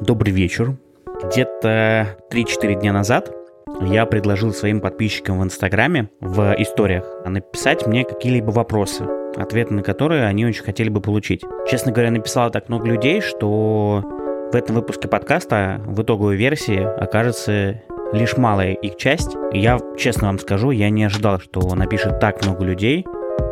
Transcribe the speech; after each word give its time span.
Добрый 0.00 0.32
вечер. 0.32 0.76
Где-то 1.24 2.16
3-4 2.30 2.80
дня 2.80 2.92
назад 2.92 3.32
я 3.80 4.06
предложил 4.06 4.52
своим 4.52 4.80
подписчикам 4.80 5.40
в 5.40 5.42
Инстаграме 5.42 6.08
в 6.20 6.54
историях 6.58 7.04
написать 7.24 7.84
мне 7.84 8.04
какие-либо 8.04 8.50
вопросы, 8.50 9.04
ответы 9.36 9.74
на 9.74 9.82
которые 9.82 10.26
они 10.26 10.46
очень 10.46 10.62
хотели 10.62 10.88
бы 10.88 11.00
получить. 11.00 11.42
Честно 11.68 11.90
говоря, 11.90 12.12
написало 12.12 12.50
так 12.50 12.68
много 12.68 12.86
людей, 12.86 13.20
что 13.20 14.04
в 14.52 14.54
этом 14.54 14.76
выпуске 14.76 15.08
подкаста 15.08 15.80
в 15.84 16.00
итоговой 16.00 16.36
версии 16.36 16.78
окажется 16.78 17.82
лишь 18.12 18.36
малая 18.36 18.74
их 18.74 18.96
часть. 18.96 19.36
Я 19.52 19.80
честно 19.96 20.28
вам 20.28 20.38
скажу, 20.38 20.70
я 20.70 20.90
не 20.90 21.04
ожидал, 21.04 21.40
что 21.40 21.74
напишет 21.74 22.20
так 22.20 22.44
много 22.44 22.64
людей 22.64 23.04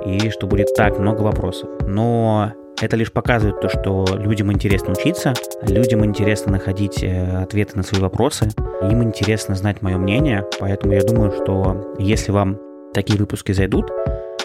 и 0.06 0.30
что 0.30 0.46
будет 0.46 0.68
так 0.76 0.96
много 0.98 1.22
вопросов. 1.22 1.68
Но 1.86 2.52
это 2.80 2.96
лишь 2.96 3.12
показывает 3.12 3.60
то, 3.60 3.68
что 3.68 4.04
людям 4.18 4.52
интересно 4.52 4.92
учиться, 4.92 5.34
людям 5.62 6.04
интересно 6.04 6.52
находить 6.52 7.02
э, 7.02 7.42
ответы 7.42 7.76
на 7.76 7.82
свои 7.82 8.00
вопросы, 8.00 8.48
им 8.82 9.02
интересно 9.02 9.54
знать 9.54 9.82
мое 9.82 9.96
мнение, 9.96 10.44
поэтому 10.58 10.92
я 10.92 11.02
думаю, 11.02 11.32
что 11.32 11.94
если 11.98 12.32
вам 12.32 12.58
такие 12.92 13.18
выпуски 13.18 13.52
зайдут, 13.52 13.90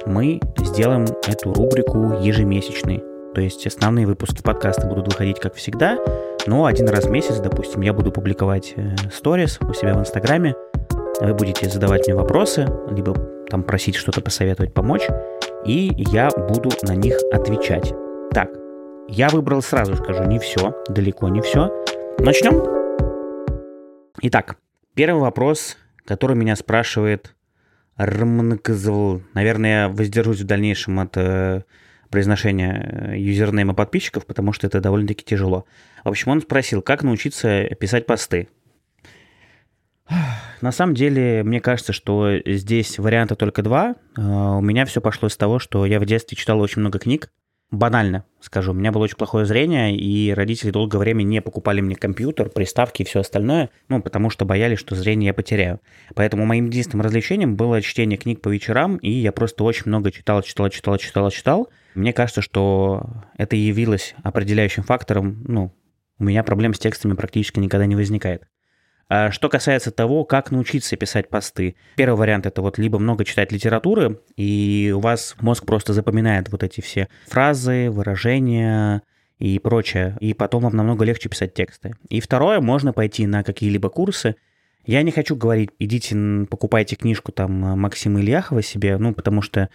мы 0.06 0.40
сделаем 0.60 1.06
эту 1.28 1.54
рубрику 1.54 2.14
ежемесячной. 2.22 3.04
То 3.34 3.42
есть 3.42 3.66
основные 3.66 4.06
выпуски 4.06 4.42
подкаста 4.42 4.88
будут 4.88 5.08
выходить 5.08 5.40
как 5.40 5.56
всегда, 5.56 5.98
но 6.48 6.66
один 6.66 6.90
раз 6.90 7.06
в 7.06 7.12
месяц, 7.12 7.38
допустим, 7.40 7.82
я 7.82 7.94
буду 7.94 8.12
публиковать 8.12 8.74
э, 8.76 8.96
сторис 9.14 9.60
у 9.62 9.74
себя 9.74 9.94
в 9.94 10.00
Инстаграме, 10.00 10.56
вы 11.20 11.34
будете 11.34 11.70
задавать 11.70 12.08
мне 12.08 12.16
вопросы, 12.16 12.68
либо 12.90 13.14
там 13.50 13.64
просить 13.64 13.96
что-то 13.96 14.22
посоветовать, 14.22 14.74
помочь, 14.74 15.08
и 15.66 15.94
я 15.98 16.30
буду 16.30 16.72
на 16.84 16.96
них 16.96 17.18
отвечать. 17.32 17.94
Так, 18.34 18.50
я 19.10 19.28
выбрал 19.28 19.62
сразу 19.62 19.94
скажу 19.98 20.24
не 20.24 20.40
все, 20.40 20.74
далеко 20.88 21.28
не 21.28 21.42
все. 21.42 21.70
Начнем. 22.18 22.64
Итак, 24.22 24.56
первый 24.94 25.20
вопрос, 25.20 25.78
который 26.06 26.38
меня 26.38 26.56
спрашивает 26.56 27.36
Рмнкзл. 27.98 29.20
Наверное, 29.34 29.84
я 29.84 29.90
воздержусь 29.90 30.40
в 30.40 30.46
дальнейшем 30.46 31.02
от 31.02 31.18
э, 31.18 31.64
произношения 32.10 33.12
э, 33.12 33.20
юзернейма 33.20 33.74
подписчиков, 33.74 34.26
потому 34.26 34.54
что 34.54 34.66
это 34.66 34.80
довольно-таки 34.80 35.26
тяжело. 35.26 35.66
В 36.06 36.08
общем, 36.08 36.32
он 36.32 36.42
спросил, 36.42 36.82
как 36.82 37.04
научиться 37.04 37.64
писать 37.82 38.06
посты. 38.06 38.48
На 40.62 40.72
самом 40.72 40.94
деле, 40.94 41.44
мне 41.44 41.60
кажется, 41.60 41.92
что 41.92 42.38
здесь 42.46 42.98
варианта 42.98 43.36
только 43.36 43.62
два. 43.62 43.96
Э, 44.16 44.22
у 44.22 44.62
меня 44.62 44.86
все 44.86 45.02
пошло 45.02 45.28
с 45.28 45.36
того, 45.36 45.60
что 45.60 45.86
я 45.86 46.00
в 46.00 46.06
детстве 46.06 46.38
читал 46.38 46.62
очень 46.62 46.80
много 46.80 46.98
книг, 46.98 47.30
банально 47.72 48.26
скажу, 48.42 48.72
у 48.72 48.74
меня 48.74 48.92
было 48.92 49.04
очень 49.04 49.18
плохое 49.18 49.46
зрение, 49.46 49.96
и 49.96 50.34
родители 50.34 50.72
долгое 50.72 50.98
время 50.98 51.24
не 51.24 51.42
покупали 51.42 51.82
мне 51.82 51.96
компьютер, 51.96 52.50
приставки 52.50 53.02
и 53.02 53.06
все 53.06 53.22
остальное, 53.22 53.70
ну, 53.88 54.02
потому 54.02 54.30
что 54.30 54.46
боялись, 54.46 54.80
что 54.80 54.96
зрение 54.96 55.28
я 55.28 55.34
потеряю. 55.34 55.80
Поэтому 56.16 56.46
моим 56.46 56.66
единственным 56.66 57.06
развлечением 57.06 57.56
было 57.56 57.82
чтение 57.82 58.18
книг 58.18 58.42
по 58.42 58.50
вечерам, 58.50 58.98
и 58.98 59.12
я 59.12 59.32
просто 59.32 59.64
очень 59.64 59.84
много 59.86 60.12
читал, 60.12 60.42
читал, 60.42 60.70
читал, 60.70 60.98
читал, 60.98 61.32
читал. 61.32 61.70
Мне 61.96 62.14
кажется, 62.14 62.42
что 62.42 63.06
это 63.38 63.56
явилось 63.56 64.16
определяющим 64.24 64.84
фактором, 64.84 65.44
ну, 65.48 65.74
у 66.20 66.24
меня 66.24 66.44
проблем 66.44 66.74
с 66.74 66.80
текстами 66.80 67.14
практически 67.14 67.60
никогда 67.60 67.86
не 67.86 67.96
возникает. 67.96 68.44
А 69.14 69.30
что 69.30 69.50
касается 69.50 69.92
того, 69.92 70.24
как 70.24 70.52
научиться 70.52 70.96
писать 70.96 71.28
посты, 71.28 71.76
первый 71.98 72.16
вариант 72.16 72.46
это 72.46 72.62
вот 72.62 72.78
либо 72.78 72.98
много 72.98 73.26
читать 73.26 73.52
литературы, 73.52 74.22
и 74.38 74.94
у 74.96 75.02
вас 75.02 75.36
мозг 75.42 75.66
просто 75.66 75.92
запоминает 75.92 76.50
вот 76.50 76.64
эти 76.64 76.80
все 76.80 77.10
фразы, 77.28 77.90
выражения, 77.90 79.02
и 79.38 79.60
прочее, 79.60 80.16
и 80.22 80.34
потом 80.34 80.64
вам 80.64 80.78
намного 80.78 81.04
легче 81.04 81.28
писать 81.28 81.54
тексты. 81.54 81.94
И 82.08 82.22
второе, 82.22 82.62
можно 82.62 82.94
пойти 82.94 83.28
на 83.28 83.44
какие-либо 83.44 83.90
курсы. 83.90 84.38
Я 84.86 85.02
не 85.02 85.12
хочу 85.12 85.36
говорить, 85.36 85.72
идите 85.78 86.48
покупайте 86.50 86.96
книжку 86.96 87.34
там 87.34 87.52
Максима 87.52 88.22
Ильяхова 88.22 88.62
себе, 88.62 88.98
ну, 88.98 89.14
потому 89.14 89.42
что 89.42 89.68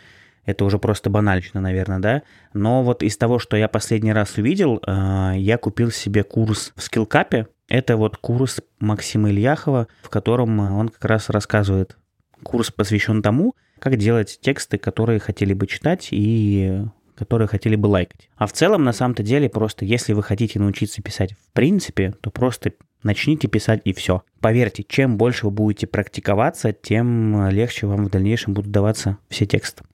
это 0.46 0.64
уже 0.64 0.78
просто 0.78 1.10
банально, 1.10 1.60
наверное, 1.60 1.98
да. 1.98 2.22
Но 2.54 2.82
вот 2.82 3.02
из 3.02 3.18
того, 3.18 3.38
что 3.38 3.58
я 3.58 3.68
последний 3.68 4.14
раз 4.14 4.38
увидел, 4.38 4.80
а, 4.86 5.34
я 5.36 5.58
купил 5.58 5.90
себе 5.90 6.22
курс 6.22 6.72
в 6.74 6.82
скиллкапе, 6.82 7.48
это 7.68 7.96
вот 7.96 8.16
курс 8.16 8.60
Максима 8.78 9.30
Ильяхова, 9.30 9.88
в 10.02 10.08
котором 10.08 10.58
он 10.58 10.88
как 10.88 11.04
раз 11.04 11.30
рассказывает. 11.30 11.96
Курс 12.42 12.70
посвящен 12.70 13.22
тому, 13.22 13.54
как 13.78 13.96
делать 13.96 14.38
тексты, 14.40 14.78
которые 14.78 15.18
хотели 15.18 15.52
бы 15.52 15.66
читать 15.66 16.08
и 16.10 16.82
которые 17.14 17.48
хотели 17.48 17.76
бы 17.76 17.86
лайкать. 17.86 18.28
А 18.36 18.46
в 18.46 18.52
целом, 18.52 18.84
на 18.84 18.92
самом-то 18.92 19.22
деле, 19.22 19.48
просто 19.48 19.84
если 19.84 20.12
вы 20.12 20.22
хотите 20.22 20.58
научиться 20.58 21.02
писать 21.02 21.32
в 21.32 21.52
принципе, 21.52 22.14
то 22.20 22.30
просто 22.30 22.72
начните 23.02 23.48
писать 23.48 23.80
и 23.84 23.94
все. 23.94 24.22
Поверьте, 24.40 24.84
чем 24.86 25.16
больше 25.16 25.46
вы 25.46 25.52
будете 25.52 25.86
практиковаться, 25.86 26.72
тем 26.72 27.48
легче 27.48 27.86
вам 27.86 28.04
в 28.04 28.10
дальнейшем 28.10 28.52
будут 28.52 28.70
даваться 28.70 29.18
все 29.28 29.46
тексты. 29.46 29.84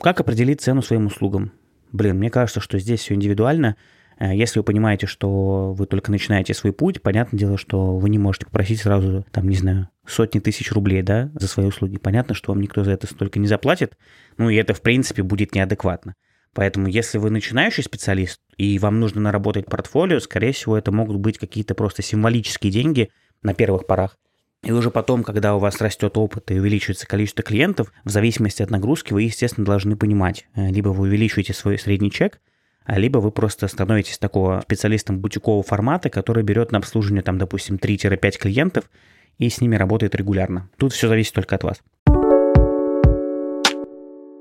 Как 0.00 0.20
определить 0.20 0.60
цену 0.60 0.82
своим 0.82 1.06
услугам? 1.06 1.52
Блин, 1.90 2.18
мне 2.18 2.30
кажется, 2.30 2.60
что 2.60 2.78
здесь 2.78 3.00
все 3.00 3.14
индивидуально. 3.14 3.76
Э, 4.18 4.34
если 4.34 4.58
вы 4.58 4.64
понимаете, 4.64 5.06
что 5.06 5.72
вы 5.72 5.86
только 5.86 6.10
начинаете 6.10 6.54
свой 6.54 6.72
путь, 6.72 7.02
понятное 7.02 7.38
дело, 7.38 7.58
что 7.58 7.96
вы 7.96 8.08
не 8.10 8.18
можете 8.18 8.46
попросить 8.46 8.80
сразу, 8.80 9.24
там, 9.30 9.48
не 9.48 9.56
знаю, 9.56 9.88
сотни 10.06 10.40
тысяч 10.40 10.72
рублей, 10.72 11.02
да, 11.02 11.30
за 11.34 11.48
свои 11.48 11.66
услуги. 11.66 11.98
Понятно, 11.98 12.34
что 12.34 12.52
вам 12.52 12.60
никто 12.60 12.84
за 12.84 12.92
это 12.92 13.06
столько 13.06 13.38
не 13.38 13.46
заплатит, 13.46 13.96
ну 14.36 14.50
и 14.50 14.56
это, 14.56 14.74
в 14.74 14.82
принципе, 14.82 15.22
будет 15.22 15.54
неадекватно. 15.54 16.14
Поэтому, 16.54 16.86
если 16.86 17.18
вы 17.18 17.30
начинающий 17.30 17.82
специалист, 17.82 18.40
и 18.56 18.78
вам 18.78 19.00
нужно 19.00 19.20
наработать 19.20 19.66
портфолио, 19.66 20.20
скорее 20.20 20.52
всего, 20.52 20.78
это 20.78 20.92
могут 20.92 21.16
быть 21.16 21.38
какие-то 21.38 21.74
просто 21.74 22.02
символические 22.02 22.70
деньги 22.70 23.10
на 23.42 23.54
первых 23.54 23.86
порах. 23.86 24.16
И 24.62 24.72
уже 24.72 24.90
потом, 24.90 25.24
когда 25.24 25.54
у 25.54 25.58
вас 25.58 25.80
растет 25.80 26.16
опыт 26.16 26.50
и 26.50 26.58
увеличивается 26.58 27.06
количество 27.06 27.42
клиентов, 27.42 27.92
в 28.04 28.10
зависимости 28.10 28.62
от 28.62 28.70
нагрузки, 28.70 29.12
вы, 29.12 29.22
естественно, 29.22 29.66
должны 29.66 29.96
понимать, 29.96 30.46
э, 30.54 30.68
либо 30.70 30.88
вы 30.88 31.08
увеличиваете 31.08 31.52
свой 31.52 31.78
средний 31.78 32.10
чек, 32.10 32.40
либо 32.86 33.18
вы 33.18 33.30
просто 33.30 33.68
становитесь 33.68 34.18
такого 34.18 34.60
специалистом 34.60 35.18
бутикового 35.18 35.62
формата, 35.62 36.10
который 36.10 36.42
берет 36.42 36.72
на 36.72 36.78
обслуживание, 36.78 37.22
там, 37.22 37.38
допустим, 37.38 37.76
3-5 37.76 38.38
клиентов 38.38 38.90
и 39.38 39.48
с 39.48 39.60
ними 39.60 39.76
работает 39.76 40.14
регулярно. 40.14 40.68
Тут 40.76 40.92
все 40.92 41.08
зависит 41.08 41.34
только 41.34 41.56
от 41.56 41.64
вас. 41.64 41.82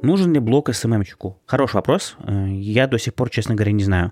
Нужен 0.02 0.34
ли 0.34 0.40
блок 0.40 0.70
SMM-щику? 0.70 1.38
Хороший 1.46 1.76
вопрос. 1.76 2.18
Э, 2.20 2.48
я 2.50 2.88
до 2.88 3.00
сих 3.00 3.14
пор, 3.14 3.30
честно 3.30 3.56
говоря, 3.56 3.72
не 3.72 3.86
знаю. 3.86 4.12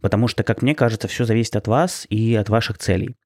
Потому 0.00 0.26
что, 0.26 0.42
как 0.42 0.62
мне 0.62 0.74
кажется, 0.74 1.06
все 1.06 1.24
зависит 1.24 1.54
от 1.54 1.68
вас 1.68 2.06
и 2.08 2.34
от 2.34 2.48
ваших 2.48 2.78
целей. 2.78 3.16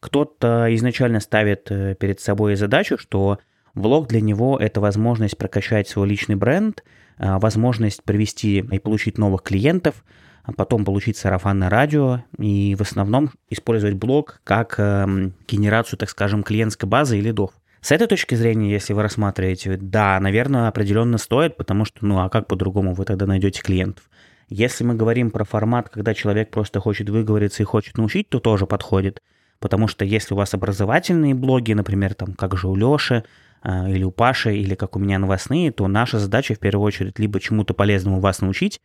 Кто-то 0.00 0.66
изначально 0.74 1.20
ставит 1.20 1.70
э, 1.70 1.94
перед 1.94 2.18
собой 2.18 2.56
задачу, 2.56 2.98
что 2.98 3.38
влог 3.76 4.08
для 4.08 4.20
него– 4.20 4.58
это 4.60 4.80
возможность 4.80 5.38
прокачать 5.38 5.88
свой 5.88 6.08
личный 6.08 6.34
бренд– 6.34 6.82
а, 7.18 7.38
возможность 7.38 8.02
привести 8.02 8.58
и 8.58 8.78
получить 8.78 9.18
новых 9.18 9.42
клиентов, 9.42 10.04
а 10.44 10.52
потом 10.52 10.84
получить 10.84 11.16
сарафанное 11.16 11.70
радио 11.70 12.22
и 12.38 12.74
в 12.78 12.82
основном 12.82 13.30
использовать 13.50 13.96
блог 13.96 14.40
как 14.44 14.76
э, 14.78 15.30
генерацию, 15.48 15.98
так 15.98 16.08
скажем, 16.08 16.44
клиентской 16.44 16.88
базы 16.88 17.18
и 17.18 17.20
лидов. 17.20 17.50
С 17.80 17.90
этой 17.90 18.06
точки 18.06 18.36
зрения, 18.36 18.70
если 18.70 18.92
вы 18.92 19.02
рассматриваете, 19.02 19.76
да, 19.76 20.20
наверное, 20.20 20.68
определенно 20.68 21.18
стоит, 21.18 21.56
потому 21.56 21.84
что, 21.84 22.06
ну, 22.06 22.20
а 22.20 22.28
как 22.28 22.46
по-другому 22.46 22.94
вы 22.94 23.04
тогда 23.04 23.26
найдете 23.26 23.60
клиентов? 23.60 24.08
Если 24.48 24.84
мы 24.84 24.94
говорим 24.94 25.32
про 25.32 25.44
формат, 25.44 25.88
когда 25.88 26.14
человек 26.14 26.50
просто 26.50 26.78
хочет 26.78 27.08
выговориться 27.08 27.64
и 27.64 27.66
хочет 27.66 27.98
научить, 27.98 28.28
то 28.28 28.38
тоже 28.38 28.66
подходит. 28.66 29.22
Потому 29.58 29.88
что 29.88 30.04
если 30.04 30.34
у 30.34 30.36
вас 30.36 30.54
образовательные 30.54 31.34
блоги, 31.34 31.72
например, 31.72 32.14
там, 32.14 32.34
как 32.34 32.56
же 32.56 32.68
у 32.68 32.76
Леши, 32.76 33.24
или 33.66 34.04
у 34.04 34.10
Паши, 34.10 34.56
или 34.56 34.74
как 34.74 34.96
у 34.96 34.98
меня 34.98 35.18
новостные, 35.18 35.72
то 35.72 35.88
наша 35.88 36.18
задача 36.18 36.54
в 36.54 36.58
первую 36.58 36.86
очередь 36.86 37.18
либо 37.18 37.40
чему-то 37.40 37.74
полезному 37.74 38.20
вас 38.20 38.40
научить, 38.40 38.80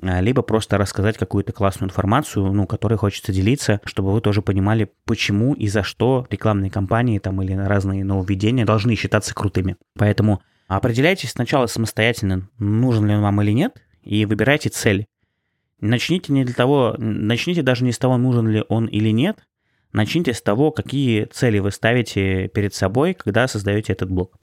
а, 0.00 0.20
либо 0.20 0.42
просто 0.42 0.78
рассказать 0.78 1.18
какую-то 1.18 1.52
классную 1.52 1.88
информацию, 1.90 2.52
ну, 2.52 2.66
которой 2.66 2.96
хочется 2.96 3.32
делиться, 3.32 3.80
чтобы 3.84 4.12
вы 4.12 4.20
тоже 4.20 4.40
понимали, 4.40 4.90
почему 5.04 5.54
и 5.54 5.68
за 5.68 5.82
что 5.82 6.26
рекламные 6.30 6.70
кампании 6.70 7.18
там 7.18 7.42
или 7.42 7.52
разные 7.52 8.04
нововведения 8.04 8.64
должны 8.64 8.94
считаться 8.94 9.34
крутыми. 9.34 9.76
Поэтому 9.98 10.42
определяйтесь 10.68 11.32
сначала 11.32 11.66
самостоятельно, 11.66 12.48
нужен 12.58 13.06
ли 13.06 13.14
он 13.14 13.22
вам 13.22 13.42
или 13.42 13.52
нет, 13.52 13.82
и 14.02 14.24
выбирайте 14.24 14.70
цель. 14.70 15.06
Начните 15.80 16.32
не 16.32 16.44
для 16.44 16.54
того, 16.54 16.94
начните 16.96 17.62
даже 17.62 17.84
не 17.84 17.92
с 17.92 17.98
того, 17.98 18.16
нужен 18.16 18.48
ли 18.48 18.64
он 18.68 18.86
или 18.86 19.10
нет, 19.10 19.44
Начните 19.92 20.32
с 20.32 20.40
того, 20.40 20.70
какие 20.70 21.26
цели 21.26 21.58
вы 21.58 21.70
ставите 21.70 22.48
перед 22.48 22.74
собой, 22.74 23.12
когда 23.12 23.46
создаете 23.46 23.92
этот 23.92 24.10
блог. 24.10 24.38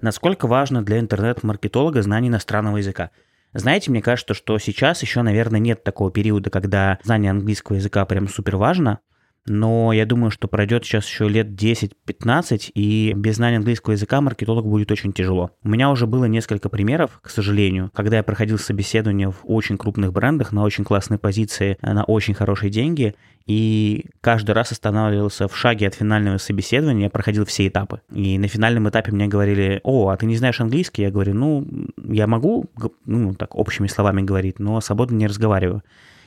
Насколько 0.00 0.46
важно 0.46 0.82
для 0.82 0.98
интернет-маркетолога 0.98 2.00
знание 2.00 2.30
иностранного 2.30 2.78
языка? 2.78 3.10
Знаете, 3.52 3.90
мне 3.90 4.00
кажется, 4.00 4.32
что 4.32 4.58
сейчас 4.58 5.02
еще, 5.02 5.20
наверное, 5.20 5.60
нет 5.60 5.84
такого 5.84 6.10
периода, 6.10 6.48
когда 6.48 6.98
знание 7.02 7.30
английского 7.30 7.76
языка 7.76 8.06
прям 8.06 8.26
супер 8.26 8.56
важно. 8.56 9.00
Но 9.46 9.92
я 9.92 10.06
думаю, 10.06 10.30
что 10.30 10.48
пройдет 10.48 10.84
сейчас 10.84 11.06
еще 11.06 11.28
лет 11.28 11.48
10-15, 11.48 12.70
и 12.74 13.12
без 13.14 13.36
знания 13.36 13.56
английского 13.56 13.92
языка 13.92 14.20
маркетолог 14.20 14.66
будет 14.66 14.90
очень 14.90 15.12
тяжело. 15.12 15.50
У 15.62 15.68
меня 15.68 15.90
уже 15.90 16.06
было 16.06 16.24
несколько 16.26 16.68
примеров, 16.68 17.20
к 17.22 17.30
сожалению, 17.30 17.90
когда 17.94 18.16
я 18.16 18.22
проходил 18.22 18.58
собеседование 18.58 19.30
в 19.30 19.38
очень 19.44 19.78
крупных 19.78 20.12
брендах 20.12 20.52
на 20.52 20.62
очень 20.62 20.84
классной 20.84 21.18
позиции, 21.18 21.78
на 21.82 22.04
очень 22.04 22.34
хорошие 22.34 22.70
деньги, 22.70 23.14
и 23.46 24.06
каждый 24.20 24.52
раз 24.52 24.72
останавливался 24.72 25.46
в 25.46 25.56
шаге 25.56 25.86
от 25.86 25.94
финального 25.94 26.38
собеседования, 26.38 27.04
я 27.04 27.10
проходил 27.10 27.44
все 27.44 27.68
этапы. 27.68 28.00
И 28.12 28.38
на 28.38 28.48
финальном 28.48 28.88
этапе 28.88 29.12
мне 29.12 29.28
говорили, 29.28 29.80
о, 29.84 30.08
а 30.08 30.16
ты 30.16 30.26
не 30.26 30.36
знаешь 30.36 30.60
английский? 30.60 31.02
Я 31.02 31.10
говорю, 31.10 31.34
ну, 31.34 31.66
я 31.96 32.26
могу, 32.26 32.66
ну, 33.04 33.34
так, 33.34 33.54
общими 33.54 33.86
словами 33.86 34.22
говорить, 34.22 34.58
но 34.58 34.80
свободно 34.80 35.16
не 35.16 35.28
разговариваю. 35.28 35.82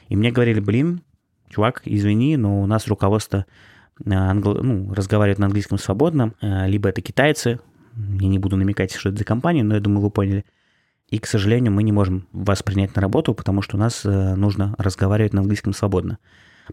И 0.08 0.16
мне 0.16 0.32
говорили, 0.32 0.62
блин, 0.62 1.02
чувак, 1.50 1.82
извини, 1.86 2.38
но 2.38 2.62
у 2.62 2.66
нас 2.66 2.88
руководство 2.88 3.46
э, 4.06 4.14
англ... 4.14 4.56
ну, 4.64 4.94
разговаривает 4.94 5.40
на 5.40 5.48
английском 5.48 5.78
свободно, 5.78 6.34
э, 6.42 6.68
либо 6.68 6.90
это 6.90 7.02
китайцы, 7.02 7.60
я 7.96 8.28
не 8.28 8.40
буду 8.40 8.56
намекать, 8.56 8.94
что 8.94 9.10
это 9.10 9.18
за 9.18 9.26
компания, 9.26 9.64
но 9.64 9.76
я 9.76 9.82
думаю, 9.82 10.02
вы 10.02 10.10
поняли. 10.10 10.46
И, 11.10 11.18
к 11.18 11.26
сожалению, 11.26 11.74
мы 11.74 11.84
не 11.84 11.92
можем 11.92 12.28
вас 12.32 12.62
принять 12.62 12.96
на 12.96 13.02
работу, 13.02 13.34
потому 13.34 13.62
что 13.62 13.78
у 13.78 13.80
нас 13.80 14.06
э, 14.06 14.36
нужно 14.36 14.76
разговаривать 14.78 15.34
на 15.34 15.42
английском 15.42 15.74
свободно. 15.74 16.20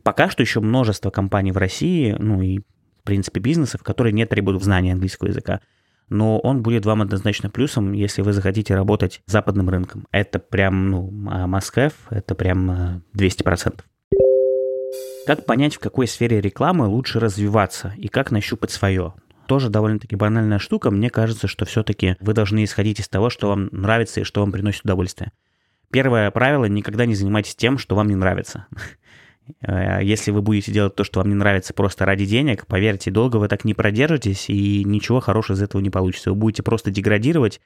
Пока 0.02 0.28
что 0.28 0.42
еще 0.42 0.60
множество 0.60 1.10
компаний 1.10 1.52
в 1.52 1.56
России, 1.56 2.14
ну 2.18 2.42
и, 2.42 2.58
в 2.58 3.02
принципе, 3.04 3.40
бизнесов, 3.40 3.82
которые 3.82 4.12
не 4.12 4.26
требуют 4.26 4.62
знания 4.62 4.92
английского 4.92 5.28
языка. 5.28 5.60
Но 6.08 6.38
он 6.38 6.62
будет 6.62 6.84
вам 6.84 7.02
однозначно 7.02 7.50
плюсом, 7.50 7.92
если 7.92 8.22
вы 8.22 8.32
захотите 8.32 8.74
работать 8.74 9.22
западным 9.26 9.70
рынком. 9.70 10.06
Это 10.12 10.38
прям, 10.38 10.90
ну, 10.90 11.10
а 11.28 11.46
must-have, 11.46 11.94
это 12.10 12.34
прям 12.34 13.02
200%. 13.16 13.80
Как 15.26 15.44
понять, 15.44 15.74
в 15.74 15.80
какой 15.80 16.06
сфере 16.06 16.40
рекламы 16.40 16.86
лучше 16.86 17.18
развиваться 17.18 17.92
и 17.96 18.06
как 18.06 18.30
нащупать 18.30 18.70
свое? 18.70 19.14
Тоже 19.48 19.70
довольно-таки 19.70 20.14
банальная 20.14 20.60
штука. 20.60 20.92
Мне 20.92 21.10
кажется, 21.10 21.48
что 21.48 21.64
все-таки 21.64 22.16
вы 22.20 22.32
должны 22.32 22.62
исходить 22.62 23.00
из 23.00 23.08
того, 23.08 23.28
что 23.28 23.48
вам 23.48 23.68
нравится 23.72 24.20
и 24.20 24.24
что 24.24 24.40
вам 24.40 24.52
приносит 24.52 24.84
удовольствие. 24.84 25.32
Первое 25.90 26.30
правило– 26.30 26.64
никогда 26.66 27.06
не 27.06 27.16
занимайтесь 27.16 27.56
тем, 27.56 27.76
что 27.76 27.96
вам 27.96 28.08
не 28.08 28.14
нравится. 28.14 28.66
Э, 29.60 30.00
если 30.02 30.32
вы 30.32 30.42
будете 30.42 30.72
делать 30.72 30.96
то, 30.96 31.04
что 31.04 31.20
вам 31.20 31.28
не 31.28 31.36
нравится 31.36 31.72
просто 31.72 32.04
ради 32.04 32.26
денег, 32.26 32.66
поверьте, 32.66 33.12
долго 33.12 33.36
вы 33.36 33.46
так 33.46 33.64
не 33.64 33.74
продержитесь, 33.74 34.50
и 34.50 34.82
ничего 34.82 35.20
хорошего 35.20 35.54
из 35.56 35.62
этого 35.62 35.80
не 35.80 35.88
получится. 35.88 36.30
Вы 36.30 36.36
будете 36.36 36.64
просто 36.64 36.90
деградировать, 36.90 37.60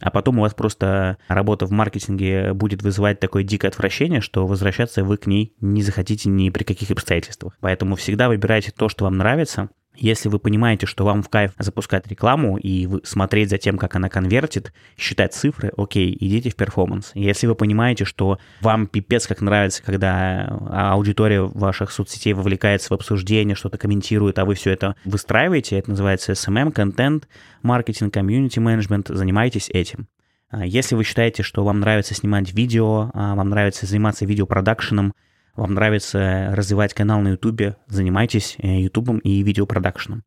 а 0.00 0.10
потом 0.10 0.38
у 0.38 0.42
вас 0.42 0.54
просто 0.54 1.18
работа 1.28 1.66
в 1.66 1.70
маркетинге 1.70 2.52
будет 2.52 2.82
вызывать 2.82 3.20
такое 3.20 3.42
дикое 3.42 3.68
отвращение, 3.68 4.20
что 4.20 4.46
возвращаться 4.46 5.04
вы 5.04 5.16
к 5.16 5.26
ней 5.26 5.54
не 5.60 5.82
захотите 5.82 6.28
ни 6.28 6.50
при 6.50 6.64
каких 6.64 6.90
обстоятельствах. 6.90 7.56
Поэтому 7.60 7.96
всегда 7.96 8.28
выбирайте 8.28 8.72
то, 8.72 8.88
что 8.88 9.04
вам 9.04 9.16
нравится, 9.16 9.70
если 10.00 10.28
вы 10.28 10.38
понимаете, 10.38 10.86
что 10.86 11.04
вам 11.04 11.22
в 11.22 11.28
кайф 11.28 11.52
запускать 11.58 12.06
рекламу 12.06 12.56
и 12.56 12.88
смотреть 13.04 13.50
за 13.50 13.58
тем, 13.58 13.78
как 13.78 13.96
она 13.96 14.08
конвертит, 14.08 14.72
считать 14.96 15.34
цифры, 15.34 15.72
окей, 15.76 16.16
идите 16.18 16.50
в 16.50 16.56
перформанс. 16.56 17.10
Если 17.14 17.46
вы 17.46 17.54
понимаете, 17.54 18.04
что 18.04 18.38
вам 18.60 18.86
пипец 18.86 19.26
как 19.26 19.40
нравится, 19.40 19.82
когда 19.82 20.46
аудитория 20.92 21.42
ваших 21.42 21.90
соцсетей 21.90 22.32
вовлекается 22.32 22.88
в 22.90 22.92
обсуждение, 22.92 23.54
что-то 23.54 23.78
комментирует, 23.78 24.38
а 24.38 24.44
вы 24.44 24.54
все 24.54 24.70
это 24.70 24.96
выстраиваете, 25.04 25.78
это 25.78 25.90
называется 25.90 26.32
SMM, 26.32 26.72
контент, 26.72 27.28
маркетинг, 27.62 28.14
комьюнити 28.14 28.58
менеджмент, 28.58 29.08
занимайтесь 29.08 29.68
этим. 29.70 30.08
А 30.50 30.64
если 30.64 30.94
вы 30.94 31.04
считаете, 31.04 31.42
что 31.42 31.62
вам 31.64 31.80
нравится 31.80 32.14
снимать 32.14 32.54
видео, 32.54 33.10
а 33.12 33.34
вам 33.34 33.50
нравится 33.50 33.84
заниматься 33.86 34.24
видеопродакшеном, 34.24 35.12
вам 35.58 35.74
нравится 35.74 36.50
развивать 36.52 36.94
канал 36.94 37.20
на 37.20 37.30
YouTube, 37.30 37.76
занимайтесь 37.88 38.56
YouTube 38.58 39.10
э, 39.10 39.18
и 39.24 39.42
видеопродакшеном. 39.42 40.22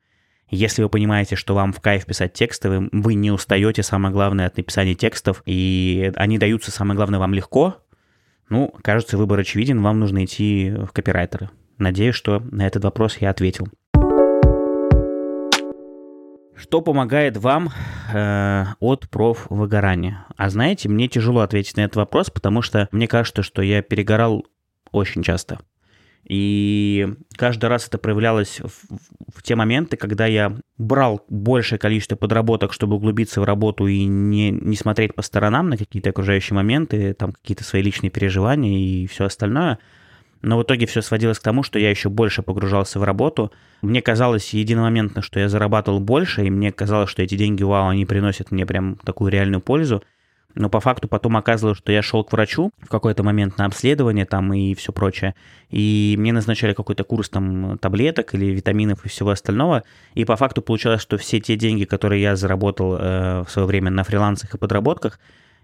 Если 0.50 0.84
вы 0.84 0.90
понимаете, 0.90 1.38
что 1.38 1.56
вам 1.56 1.72
в 1.72 1.80
кайф 1.80 2.06
писать 2.06 2.34
тексты, 2.34 2.70
вы, 2.70 2.90
вы 2.92 3.14
не 3.14 3.32
устаете, 3.32 3.82
самое 3.82 4.14
главное, 4.14 4.48
от 4.48 4.58
написания 4.58 4.94
текстов, 4.94 5.42
и 5.46 6.12
они 6.16 6.38
даются, 6.38 6.72
самое 6.72 6.98
главное, 6.98 7.20
вам 7.20 7.34
легко, 7.34 7.78
ну, 8.50 8.74
кажется, 8.84 9.18
выбор 9.18 9.40
очевиден, 9.40 9.82
вам 9.82 10.00
нужно 10.02 10.26
идти 10.26 10.70
в 10.72 10.92
копирайтеры. 10.92 11.50
Надеюсь, 11.78 12.16
что 12.16 12.42
на 12.52 12.68
этот 12.68 12.84
вопрос 12.84 13.16
я 13.22 13.30
ответил. 13.30 13.70
Что 16.54 16.82
помогает 16.82 17.38
вам 17.38 17.70
э, 18.14 18.66
от 18.82 19.10
профвыгорания? 19.10 20.26
А 20.36 20.50
знаете, 20.50 20.90
мне 20.90 21.08
тяжело 21.08 21.40
ответить 21.40 21.78
на 21.78 21.82
этот 21.82 21.96
вопрос, 21.96 22.30
потому 22.30 22.62
что 22.62 22.90
мне 22.92 23.08
кажется, 23.08 23.42
что 23.42 23.62
я 23.62 23.82
перегорал 23.82 24.46
очень 24.92 25.24
часто. 25.24 25.60
И 26.26 27.10
каждый 27.36 27.66
раз 27.66 27.88
это 27.88 27.98
проявлялось 27.98 28.62
в, 28.62 28.72
в 29.36 29.44
те 29.44 29.56
моменты, 29.56 29.98
когда 29.98 30.28
я 30.28 30.56
брал 30.78 31.26
большее 31.30 31.80
количество 31.80 32.16
подработок, 32.16 32.74
чтобы 32.74 32.96
углубиться 32.96 33.42
в 33.42 33.44
работу 33.44 33.88
и 33.88 34.06
не, 34.06 34.52
не 34.52 34.76
смотреть 34.76 35.16
по 35.16 35.24
сторонам 35.24 35.70
на 35.70 35.78
какие-то 35.78 36.12
окружающие 36.12 36.56
моменты, 36.56 37.14
там 37.14 37.32
какие-то 37.34 37.64
свои 37.64 37.82
личные 37.82 38.12
переживания 38.12 38.80
и 38.80 39.08
все 39.08 39.26
остальное. 39.26 39.80
Но 40.44 40.58
в 40.58 40.64
итоге 40.64 40.86
все 40.86 41.02
сводилось 41.02 41.40
к 41.40 41.44
тому, 41.44 41.64
что 41.64 41.78
я 41.80 41.90
еще 41.90 42.10
больше 42.10 42.42
погружался 42.42 43.00
в 43.00 43.04
работу. 43.04 43.52
Мне 43.82 44.02
казалось 44.02 44.54
единомоментно, 44.54 45.22
что 45.22 45.40
я 45.40 45.50
зарабатывал 45.50 46.00
больше, 46.00 46.46
и 46.46 46.50
мне 46.50 46.72
казалось, 46.72 47.10
что 47.10 47.22
эти 47.22 47.36
деньги, 47.36 47.62
вау, 47.64 47.90
они 47.90 48.06
приносят 48.06 48.52
мне 48.52 48.66
прям 48.66 48.96
такую 49.04 49.32
реальную 49.32 49.62
пользу. 49.62 50.04
Но 50.56 50.70
по 50.70 50.80
факту 50.80 51.08
потом 51.08 51.38
оказывалось, 51.38 51.78
что 51.78 51.92
я 51.92 52.02
шел 52.02 52.24
к 52.24 52.32
врачу 52.32 52.72
в 52.80 52.90
какой-то 52.90 53.24
момент 53.24 53.58
на 53.58 53.66
обследование 53.66 54.26
там 54.26 54.54
и 54.54 54.74
все 54.76 54.92
прочее, 54.92 55.36
и 55.70 56.16
мне 56.18 56.34
назначали 56.34 56.74
какой-то 56.74 57.04
курс 57.04 57.30
там 57.30 57.78
таблеток 57.78 58.34
или 58.34 58.48
витаминов 58.48 59.06
и 59.06 59.10
всего 59.10 59.30
остального, 59.30 59.84
и 60.14 60.26
по 60.26 60.36
факту 60.36 60.62
получалось, 60.62 61.02
что 61.02 61.18
все 61.18 61.40
те 61.40 61.56
деньги, 61.56 61.86
которые 61.86 62.22
я 62.22 62.36
заработал 62.36 62.98
э, 62.98 63.44
в 63.48 63.52
свое 63.52 63.68
время 63.68 63.92
на 63.92 64.04
фрилансах 64.04 64.54
и 64.54 64.58
подработках, 64.58 65.20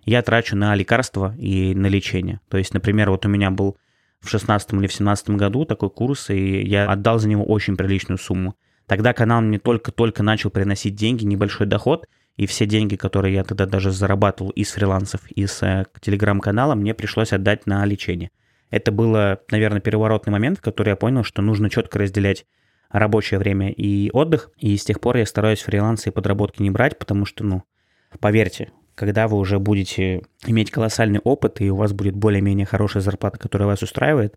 я 0.05 0.21
трачу 0.21 0.55
на 0.55 0.73
лекарства 0.73 1.35
и 1.37 1.75
на 1.75 1.87
лечение. 1.87 2.39
То 2.47 2.57
есть, 2.57 2.73
например, 2.73 3.09
вот 3.09 3.25
у 3.25 3.29
меня 3.29 3.51
был 3.51 3.77
в 4.21 4.29
16 4.29 4.73
или 4.73 4.87
в 4.87 4.93
17 4.93 5.31
году 5.31 5.65
такой 5.65 5.89
курс, 5.89 6.29
и 6.29 6.63
я 6.63 6.89
отдал 6.89 7.19
за 7.19 7.27
него 7.27 7.43
очень 7.43 7.75
приличную 7.75 8.17
сумму. 8.17 8.55
Тогда 8.85 9.13
канал 9.13 9.41
мне 9.41 9.59
только-только 9.59 10.23
начал 10.23 10.49
приносить 10.49 10.95
деньги, 10.95 11.25
небольшой 11.25 11.67
доход, 11.67 12.07
и 12.37 12.45
все 12.45 12.67
деньги, 12.67 12.95
которые 12.95 13.33
я 13.33 13.43
тогда 13.43 13.65
даже 13.65 13.91
зарабатывал 13.91 14.51
из 14.51 14.71
фрилансов, 14.71 15.21
из 15.31 15.61
э, 15.63 15.85
телеграм-канала, 15.99 16.75
мне 16.75 16.93
пришлось 16.93 17.33
отдать 17.33 17.65
на 17.65 17.83
лечение. 17.83 18.29
Это 18.69 18.91
было, 18.91 19.39
наверное, 19.49 19.81
переворотный 19.81 20.31
момент, 20.31 20.59
в 20.59 20.61
который 20.61 20.89
я 20.89 20.95
понял, 20.95 21.23
что 21.23 21.41
нужно 21.41 21.69
четко 21.69 21.97
разделять 21.97 22.45
рабочее 22.89 23.39
время 23.39 23.71
и 23.71 24.11
отдых. 24.11 24.51
И 24.57 24.77
с 24.77 24.85
тех 24.85 24.99
пор 24.99 25.17
я 25.17 25.25
стараюсь 25.25 25.61
фрилансы 25.61 26.09
и 26.09 26.11
подработки 26.11 26.61
не 26.61 26.69
брать, 26.69 26.99
потому 26.99 27.25
что, 27.25 27.43
ну, 27.43 27.63
поверьте, 28.19 28.71
когда 28.93 29.27
вы 29.27 29.37
уже 29.37 29.57
будете 29.57 30.21
иметь 30.45 30.69
колоссальный 30.69 31.19
опыт, 31.19 31.59
и 31.61 31.71
у 31.71 31.75
вас 31.75 31.91
будет 31.91 32.15
более-менее 32.15 32.67
хорошая 32.67 33.01
зарплата, 33.01 33.39
которая 33.39 33.67
вас 33.67 33.81
устраивает, 33.81 34.35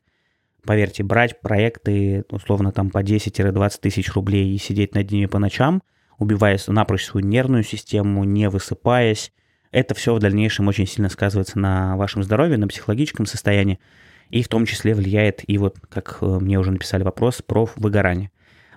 поверьте, 0.64 1.02
брать 1.02 1.40
проекты, 1.40 2.24
условно, 2.30 2.72
там 2.72 2.90
по 2.90 3.02
10-20 3.02 3.80
тысяч 3.80 4.12
рублей 4.14 4.54
и 4.54 4.58
сидеть 4.58 4.94
над 4.94 5.10
ними 5.10 5.26
по 5.26 5.38
ночам– 5.38 5.82
убивая 6.20 6.58
напрочь 6.68 7.06
свою 7.06 7.26
нервную 7.26 7.64
систему, 7.64 8.22
не 8.22 8.48
высыпаясь. 8.48 9.32
Это 9.72 9.94
все 9.94 10.14
в 10.14 10.20
дальнейшем 10.20 10.68
очень 10.68 10.86
сильно 10.86 11.08
сказывается 11.08 11.58
на 11.58 11.96
вашем 11.96 12.22
здоровье, 12.22 12.58
на 12.58 12.68
психологическом 12.68 13.26
состоянии, 13.26 13.80
и 14.28 14.42
в 14.42 14.48
том 14.48 14.66
числе 14.66 14.94
влияет 14.94 15.42
и 15.48 15.58
вот, 15.58 15.78
как 15.88 16.18
э, 16.20 16.26
мне 16.26 16.58
уже 16.58 16.70
написали 16.70 17.02
вопрос, 17.02 17.42
про 17.42 17.68
выгорание. 17.76 18.30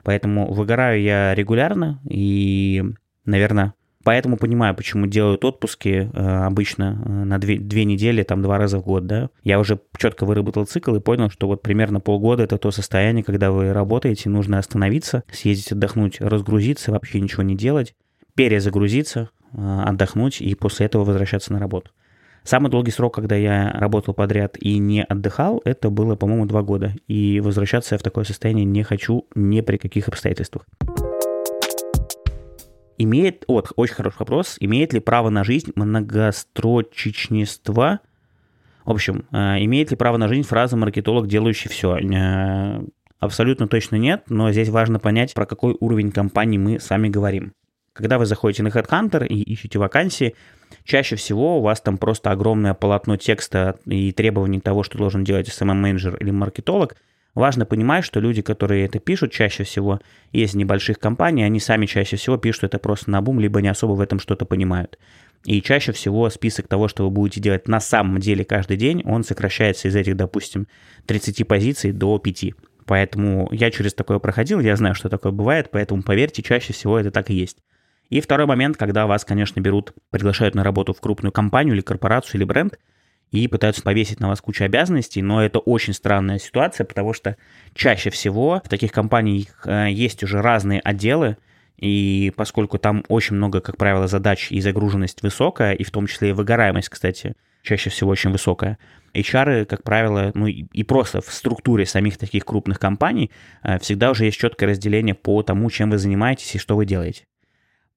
Поэтому 0.03 0.51
выгораю 0.51 1.01
я 1.01 1.35
регулярно, 1.35 2.01
и, 2.09 2.83
наверное, 3.25 3.73
Поэтому 4.03 4.37
понимаю, 4.37 4.75
почему 4.75 5.07
делают 5.07 5.45
отпуски 5.45 6.09
э, 6.13 6.45
обычно 6.45 7.01
э, 7.05 7.09
на 7.09 7.39
две, 7.39 7.57
две 7.57 7.85
недели, 7.85 8.23
там 8.23 8.41
два 8.41 8.57
раза 8.57 8.79
в 8.79 8.83
год, 8.83 9.07
да. 9.07 9.29
Я 9.43 9.59
уже 9.59 9.79
четко 9.97 10.25
выработал 10.25 10.65
цикл 10.65 10.93
и 10.95 10.99
понял, 10.99 11.29
что 11.29 11.47
вот 11.47 11.61
примерно 11.61 12.01
полгода 12.01 12.43
это 12.43 12.57
то 12.57 12.71
состояние, 12.71 13.23
когда 13.23 13.51
вы 13.51 13.71
работаете, 13.71 14.29
нужно 14.29 14.59
остановиться, 14.59 15.23
съездить 15.31 15.71
отдохнуть, 15.71 16.19
разгрузиться, 16.19 16.91
вообще 16.91 17.21
ничего 17.21 17.43
не 17.43 17.55
делать, 17.55 17.95
перезагрузиться, 18.35 19.29
э, 19.53 19.81
отдохнуть 19.85 20.41
и 20.41 20.53
после 20.55 20.85
этого 20.87 21.05
возвращаться 21.05 21.53
на 21.53 21.59
работу. 21.59 21.91
Самый 22.43 22.69
долгий 22.69 22.91
срок, 22.91 23.15
когда 23.15 23.37
я 23.37 23.71
работал 23.71 24.13
подряд 24.13 24.57
и 24.59 24.77
не 24.77 25.01
отдыхал, 25.01 25.61
это 25.63 25.89
было, 25.89 26.17
по-моему, 26.17 26.45
два 26.45 26.61
года. 26.61 26.93
И 27.07 27.39
возвращаться 27.39 27.95
я 27.95 27.99
в 27.99 28.03
такое 28.03 28.25
состояние 28.25 28.65
не 28.65 28.83
хочу 28.83 29.27
ни 29.33 29.61
при 29.61 29.77
каких 29.77 30.09
обстоятельствах. 30.09 30.65
Имеет, 32.97 33.45
вот, 33.47 33.71
очень 33.75 33.95
хороший 33.95 34.19
вопрос, 34.19 34.57
имеет 34.59 34.93
ли 34.93 34.99
право 34.99 35.29
на 35.29 35.43
жизнь 35.43 35.71
многострочечничество? 35.75 37.99
В 38.85 38.91
общем, 38.91 39.25
э, 39.31 39.63
имеет 39.63 39.91
ли 39.91 39.97
право 39.97 40.17
на 40.17 40.27
жизнь 40.27 40.47
фраза 40.47 40.77
«маркетолог, 40.77 41.27
делающий 41.27 41.69
все»? 41.69 41.97
Э, 41.97 42.81
абсолютно 43.19 43.67
точно 43.67 43.95
нет, 43.95 44.25
но 44.29 44.51
здесь 44.51 44.69
важно 44.69 44.99
понять, 44.99 45.33
про 45.33 45.45
какой 45.45 45.75
уровень 45.79 46.11
компании 46.11 46.57
мы 46.57 46.79
с 46.79 46.89
вами 46.89 47.09
говорим. 47.09 47.53
Когда 47.93 48.17
вы 48.17 48.25
заходите 48.25 48.63
на 48.63 48.69
HeadHunter 48.69 49.27
и 49.27 49.41
ищете 49.41 49.79
вакансии, 49.79 50.35
чаще 50.83 51.15
всего 51.15 51.59
у 51.59 51.61
вас 51.61 51.79
там 51.79 51.97
просто 51.97 52.31
огромное 52.31 52.73
полотно 52.73 53.17
текста 53.17 53.77
и 53.85 54.11
требований 54.11 54.59
того, 54.59 54.83
что 54.83 54.97
должен 54.97 55.23
делать 55.23 55.47
SMM-менеджер 55.47 56.17
или 56.17 56.31
маркетолог, 56.31 56.95
Важно 57.35 57.65
понимать, 57.65 58.05
что 58.05 58.19
люди, 58.19 58.43
которые 58.43 58.85
это 58.85 58.99
пишут 58.99 59.31
чаще 59.31 59.63
всего, 59.63 59.99
из 60.31 60.53
небольших 60.53 60.99
компаний, 60.99 61.43
они 61.43 61.59
сами 61.59 61.87
чаще 61.87 62.15
всего 62.15 62.37
пишут 62.37 62.65
это 62.65 62.77
просто 62.77 63.09
на 63.09 63.21
бум, 63.21 63.39
либо 63.39 63.59
не 63.61 63.69
особо 63.69 63.93
в 63.93 64.01
этом 64.01 64.19
что-то 64.19 64.45
понимают. 64.45 64.99
И 65.43 65.61
чаще 65.61 65.91
всего 65.91 66.29
список 66.29 66.67
того, 66.67 66.87
что 66.87 67.03
вы 67.03 67.09
будете 67.09 67.41
делать 67.41 67.67
на 67.67 67.79
самом 67.79 68.19
деле 68.19 68.45
каждый 68.45 68.77
день, 68.77 69.01
он 69.03 69.23
сокращается 69.23 69.87
из 69.87 69.95
этих, 69.95 70.15
допустим, 70.15 70.67
30 71.07 71.47
позиций 71.47 71.91
до 71.91 72.17
5. 72.19 72.53
Поэтому 72.85 73.49
я 73.51 73.71
через 73.71 73.93
такое 73.93 74.19
проходил, 74.19 74.59
я 74.59 74.75
знаю, 74.75 74.93
что 74.93 75.09
такое 75.09 75.31
бывает, 75.31 75.69
поэтому 75.71 76.03
поверьте, 76.03 76.43
чаще 76.43 76.71
всего 76.71 76.99
это 76.99 77.09
так 77.11 77.29
и 77.31 77.33
есть. 77.33 77.57
И 78.09 78.21
второй 78.21 78.45
момент, 78.45 78.77
когда 78.77 79.07
вас, 79.07 79.25
конечно, 79.25 79.59
берут, 79.59 79.93
приглашают 80.11 80.53
на 80.53 80.63
работу 80.63 80.93
в 80.93 81.01
крупную 81.01 81.31
компанию 81.31 81.73
или 81.73 81.81
корпорацию 81.81 82.39
или 82.39 82.45
бренд– 82.45 82.77
и 83.33 83.47
пытаются 83.47 83.81
повесить 83.81 84.19
на 84.19 84.27
вас 84.27 84.41
кучу 84.41 84.63
обязанностей, 84.63 85.23
но 85.23 85.43
это 85.43 85.57
очень 85.57 85.93
странная 85.93 86.37
ситуация, 86.37 86.85
потому 86.85 87.13
что 87.13 87.35
чаще 87.73 88.11
всего 88.11 88.61
в 88.63 88.69
таких 88.69 88.91
компаниях 88.91 89.65
э, 89.65 89.87
есть 89.89 90.23
уже 90.23 90.39
разные 90.39 90.79
отделы, 90.79 91.37
и 91.77 92.31
поскольку 92.35 92.77
там 92.77 93.03
очень 93.07 93.35
много, 93.35 93.59
как 93.59 93.77
правило, 93.77 94.07
задач 94.07 94.51
и 94.51 94.61
загруженность 94.61 95.23
высокая, 95.23 95.73
и 95.73 95.83
в 95.83 95.89
том 95.89 96.05
числе 96.05 96.29
и 96.29 96.31
выгораемость, 96.33 96.89
кстати, 96.89 97.33
чаще 97.63 97.89
всего 97.89 98.11
очень 98.11 98.29
высокая, 98.29 98.77
HR, 99.15 99.65
как 99.65 99.81
правило, 99.81 100.31
ну 100.35 100.45
и 100.45 100.83
просто 100.83 101.21
в 101.21 101.33
структуре 101.33 101.87
самих 101.87 102.19
таких 102.19 102.45
крупных 102.45 102.77
компаний 102.77 103.31
э, 103.63 103.79
всегда 103.79 104.11
уже 104.11 104.25
есть 104.25 104.37
четкое 104.37 104.69
разделение 104.69 105.15
по 105.15 105.41
тому, 105.41 105.71
чем 105.71 105.89
вы 105.89 105.97
занимаетесь 105.97 106.53
и 106.53 106.59
что 106.59 106.75
вы 106.75 106.85
делаете. 106.85 107.25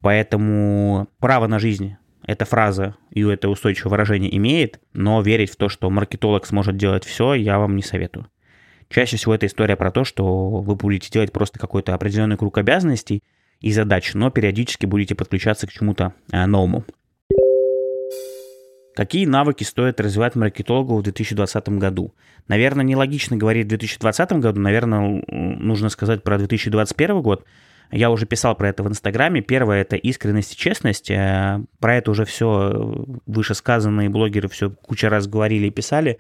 Поэтому 0.00 1.09
право 1.19 1.47
на 1.47 1.59
жизнь 1.59 1.97
эта 2.26 2.45
фраза 2.45 2.97
и 3.11 3.23
это 3.23 3.49
устойчивое 3.49 3.92
выражение 3.92 4.37
имеет, 4.37 4.80
но 4.92 5.23
верить 5.23 5.50
в 5.50 5.56
то, 5.56 5.68
что 5.68 5.88
маркетолог 5.88 6.45
сможет 6.45 6.76
делать 6.76 7.04
все, 7.04 7.35
я 7.35 7.59
вам 7.59 7.76
не 7.76 7.83
советую. 7.83 8.26
Чаще 8.88 9.16
всего 9.16 9.35
это 9.35 9.47
история 9.47 9.76
про 9.76 9.90
то, 9.90 10.04
что 10.04 10.49
вы 10.49 10.75
будете 10.75 11.11
делать 11.11 11.33
просто 11.33 11.59
какой-то 11.59 11.95
определенный 11.95 12.37
круг 12.37 12.59
обязанностей 12.59 13.23
и 13.61 13.73
задач, 13.73 14.14
но 14.14 14.30
периодически 14.30 14.87
будете 14.87 15.14
подключаться 15.14 15.66
к 15.66 15.73
чему-то 15.73 16.14
э, 16.33 16.47
новому. 16.47 16.85
Какие 18.95 19.26
навыки 19.26 19.62
стоит 19.62 20.00
развивать 20.00 20.37
маркетологу 20.37 20.97
в 20.97 21.02
2020 21.02 21.68
году? 21.71 22.14
Наверное, 22.49 22.85
нелогично 22.85 23.37
говорить 23.37 23.66
в 23.66 23.68
2020 23.68 24.33
году, 24.35 24.61
наверное, 24.61 25.23
нужно 25.28 25.90
сказать 25.90 26.23
про 26.23 26.38
2021 26.38 27.23
год, 27.23 27.45
я 27.90 28.11
уже 28.11 28.26
писал 28.26 28.55
про 28.57 28.69
это 28.69 28.83
в 28.83 28.88
Инстаграме. 28.88 29.43
Первое— 29.43 29.81
это 29.83 29.97
искренность 29.97 30.55
и 30.55 30.57
честность. 30.57 31.11
Э, 31.11 31.61
про 31.78 31.97
это 31.97 32.11
уже 32.11 32.25
все 32.25 33.05
вышесказанные 33.26 34.09
блогеры 34.09 34.49
все 34.49 34.71
куча 34.71 35.09
раз 35.09 35.26
говорили 35.26 35.66
и 35.66 35.71
писали. 35.71 36.19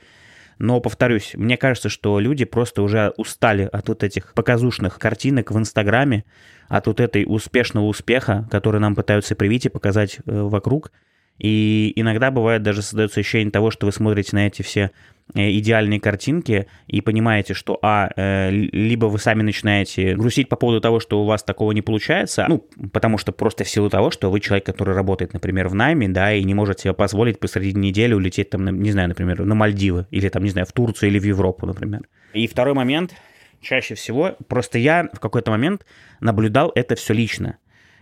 Но, 0.58 0.80
повторюсь, 0.80 1.32
мне 1.34 1.56
кажется, 1.56 1.88
что 1.88 2.18
люди 2.18 2.44
просто 2.44 2.82
уже 2.82 3.12
устали 3.16 3.68
от 3.70 3.88
вот 3.88 4.02
этих 4.02 4.32
показушных 4.32 4.98
картинок 4.98 5.50
в 5.50 5.58
Инстаграме, 5.58 6.24
от 6.68 6.86
вот 6.86 7.00
этой 7.00 7.24
успешного 7.26 7.84
успеха, 7.86 8.48
который 8.50 8.80
нам 8.80 8.94
пытаются 8.94 9.36
привить 9.36 9.66
и 9.66 9.70
показать 9.70 10.18
э, 10.24 10.40
вокруг. 10.42 10.92
И 11.38 11.92
иногда 11.96 12.30
бывает 12.30 12.62
даже 12.62 12.80
создается 12.80 13.20
ощущение 13.20 13.50
того, 13.50 13.70
что 13.70 13.86
вы 13.86 13.92
смотрите 13.92 14.34
на 14.34 14.46
эти 14.46 14.62
все 14.62 14.92
идеальные 15.34 16.00
картинки 16.00 16.66
и 16.86 17.00
понимаете, 17.00 17.54
что, 17.54 17.78
а, 17.82 18.10
э, 18.16 18.50
либо 18.50 19.06
вы 19.06 19.18
сами 19.18 19.42
начинаете 19.42 20.14
грустить 20.14 20.48
по 20.48 20.56
поводу 20.56 20.80
того, 20.80 21.00
что 21.00 21.20
у 21.20 21.26
вас 21.26 21.42
такого 21.42 21.72
не 21.72 21.82
получается, 21.82 22.46
ну, 22.48 22.64
потому 22.92 23.18
что 23.18 23.32
просто 23.32 23.64
в 23.64 23.68
силу 23.68 23.90
того, 23.90 24.10
что 24.10 24.30
вы 24.30 24.40
человек, 24.40 24.64
который 24.64 24.94
работает, 24.94 25.32
например, 25.32 25.68
в 25.68 25.74
найме, 25.74 26.08
да, 26.08 26.32
и 26.32 26.44
не 26.44 26.54
может 26.54 26.80
себе 26.80 26.94
позволить 26.94 27.40
посреди 27.40 27.72
недели 27.78 28.14
улететь 28.14 28.50
там, 28.50 28.64
не 28.80 28.92
знаю, 28.92 29.08
например, 29.08 29.44
на 29.44 29.54
Мальдивы, 29.54 30.06
или 30.10 30.28
там, 30.28 30.44
не 30.44 30.50
знаю, 30.50 30.66
в 30.66 30.72
Турцию 30.72 31.10
или 31.10 31.18
в 31.18 31.24
Европу, 31.24 31.66
например. 31.66 32.02
И 32.32 32.46
второй 32.46 32.74
момент, 32.74 33.14
чаще 33.60 33.94
всего, 33.94 34.36
просто 34.48 34.78
я 34.78 35.08
в 35.12 35.20
какой-то 35.20 35.50
момент 35.50 35.84
наблюдал 36.20 36.70
это 36.74 36.94
все 36.94 37.14
лично. 37.14 37.58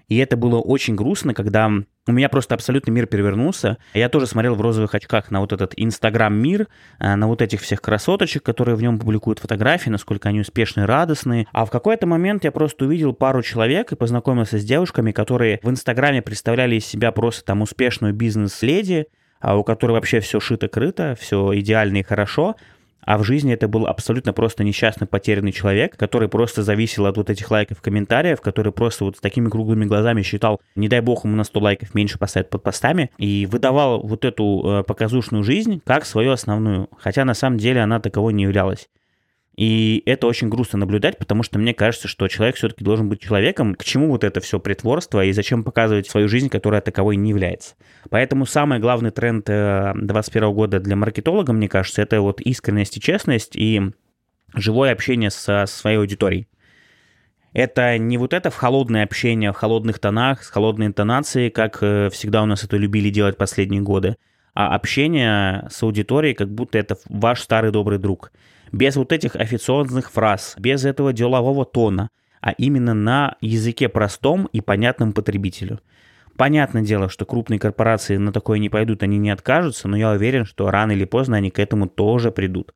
И 0.09 0.17
это 0.17 0.37
было 0.37 0.61
очень 0.61 0.95
грустно, 0.95 1.35
когда 1.35 1.71
у 2.07 2.13
меня 2.13 2.29
просто 2.29 2.55
абсолютно 2.55 2.91
мир 2.91 3.07
перевернулся. 3.07 3.79
Я 3.95 4.09
тоже 4.09 4.27
смотрел 4.27 4.55
в 4.55 4.61
розовых 4.61 4.95
очках 4.95 5.31
на 5.31 5.41
вот 5.41 5.53
этот 5.53 5.73
Инстаграм-мир, 5.77 6.69
э, 6.99 7.15
на 7.15 7.27
вот 7.27 7.41
этих 7.41 7.63
всех 7.63 7.81
красоточек, 7.81 8.43
которые 8.43 8.77
в 8.77 8.83
нем 8.83 8.99
публикуют 8.99 9.39
фотографии, 9.39 9.89
насколько 9.91 10.29
они 10.29 10.41
успешные, 10.41 10.85
радостные. 10.85 11.47
А 11.53 11.65
в 11.65 11.71
какой-то 11.71 12.07
момент 12.07 12.45
я 12.45 12.53
просто 12.53 12.85
увидел 12.85 13.15
пару 13.15 13.43
человек 13.43 13.93
и 13.93 13.97
познакомился 13.97 14.59
с 14.59 14.65
девушками, 14.65 15.13
которые 15.13 15.61
в 15.63 15.71
Инстаграме 15.71 16.21
представляли 16.21 16.77
из 16.77 16.85
себя 16.85 17.11
просто 17.11 17.45
там 17.45 17.63
успешную 17.63 18.13
бизнес-леди, 18.13 19.07
а 19.41 19.57
у 19.57 19.65
которой 19.65 19.93
вообще 19.93 20.21
все 20.21 20.39
шито-крыто, 20.41 21.17
все 21.17 21.59
идеально 21.59 21.99
и 21.99 22.03
хорошо, 22.03 22.57
а 23.05 23.19
в 23.19 23.25
жизни 23.25 23.53
это 23.53 23.69
был 23.69 23.87
абсолютно 23.87 24.33
просто 24.33 24.65
несчастный 24.65 25.07
потерянный 25.07 25.53
человек, 25.53 25.97
который 25.97 26.29
просто 26.29 26.63
зависел 26.63 27.07
от 27.07 27.17
вот 27.17 27.31
этих 27.31 27.51
лайков, 27.51 27.81
комментариев, 27.81 28.41
который 28.41 28.73
просто 28.73 29.05
вот 29.05 29.17
с 29.17 29.21
такими 29.21 29.49
круглыми 29.49 29.85
глазами 29.85 30.23
считал, 30.23 30.61
не 30.75 30.89
дай 30.89 31.01
бог 31.01 31.25
ему 31.25 31.37
на 31.37 31.45
100 31.45 31.61
лайков 31.61 31.95
меньше 31.95 32.19
поставят 32.19 32.51
под 32.51 32.63
постами, 32.63 33.11
и 33.19 33.47
выдавал 33.47 34.01
вот 34.01 34.25
эту 34.25 34.63
э, 34.65 34.83
показушную 34.85 35.45
жизнь 35.45 35.81
как 35.85 36.05
свою 36.07 36.33
основную, 36.33 36.89
хотя 36.99 37.25
на 37.25 37.35
самом 37.35 37.59
деле 37.59 37.81
она 37.81 38.01
таковой 38.01 38.33
не 38.33 38.45
являлась. 38.45 38.89
И 39.57 40.03
это 40.05 40.27
очень 40.27 40.49
грустно 40.49 40.81
наблюдать, 40.81 41.17
потому 41.17 41.45
что 41.45 41.61
мне 41.61 41.75
кажется, 41.75 42.09
что 42.09 42.27
человек 42.27 42.57
все-таки 42.57 42.83
должен 42.83 43.09
быть 43.09 43.21
человеком. 43.21 43.77
К 43.77 43.85
чему 43.85 44.09
вот 44.09 44.25
это 44.25 44.41
все 44.41 44.59
притворство 44.59 45.25
и 45.25 45.33
зачем 45.33 45.63
показывать 45.63 46.09
свою 46.09 46.29
жизнь, 46.29 46.49
которая 46.49 46.81
таковой 46.81 47.17
не 47.17 47.31
является. 47.31 47.75
Поэтому 48.11 48.47
самый 48.47 48.81
главный 48.81 49.13
тренд 49.13 49.47
2021 49.47 50.49
э, 50.49 50.53
года 50.53 50.81
для 50.81 50.97
маркетолога, 50.97 51.53
мне 51.53 51.69
кажется, 51.69 52.03
это 52.03 52.21
вот 52.21 52.41
искренность 52.41 52.97
и 52.97 53.01
честность 53.01 53.55
и 53.55 53.81
живое 54.55 54.93
общение 54.93 55.31
со 55.31 55.67
своей 55.67 55.99
аудиторией. 55.99 56.49
Это 57.53 57.97
не 57.99 58.19
вот 58.19 58.33
это 58.33 58.51
в 58.51 58.57
холодное 58.57 59.05
общение, 59.05 59.53
в 59.53 59.57
холодных 59.57 60.01
тонах, 60.01 60.43
с 60.43 60.51
холодной 60.51 60.87
интонацией, 60.87 61.51
как 61.51 61.79
э, 61.81 62.09
всегда 62.11 62.43
у 62.43 62.47
нас 62.47 62.65
это 62.65 62.77
любили 62.77 63.11
делать 63.11 63.37
последние 63.37 63.83
годы, 63.83 64.17
а 64.53 64.75
общение 64.75 65.69
с 65.71 65.81
аудиторией, 65.85 66.35
как 66.35 66.53
будто 66.53 66.77
это 66.77 66.97
ваш 67.09 67.41
старый 67.41 67.71
добрый 67.71 68.01
друг– 68.01 68.33
без 68.75 68.97
вот 68.97 69.13
этих 69.13 69.37
официозных 69.37 70.11
фраз, 70.11 70.55
без 70.59 70.85
этого 70.85 71.13
делового 71.13 71.65
тона, 71.65 72.11
а 72.41 72.53
именно 72.53 72.93
на 72.93 73.37
языке 73.41 73.89
простом 73.89 74.47
и 74.53 74.61
понятном 74.61 75.13
потребителю. 75.13 75.81
Понятное 76.37 76.83
дело, 76.83 77.09
что 77.09 77.25
крупные 77.25 77.61
корпорации 77.61 78.17
на 78.17 78.33
такое 78.33 78.59
не 78.59 78.69
пойдут, 78.69 79.03
они 79.05 79.19
не 79.19 79.31
откажутся, 79.31 79.87
но 79.87 79.97
я 79.97 80.11
уверен, 80.11 80.45
что 80.45 80.71
рано 80.71 80.93
или 80.93 81.05
поздно 81.05 81.37
они 81.37 81.51
к 81.51 81.61
этому 81.61 81.89
тоже 81.89 82.33
придут. 82.33 82.75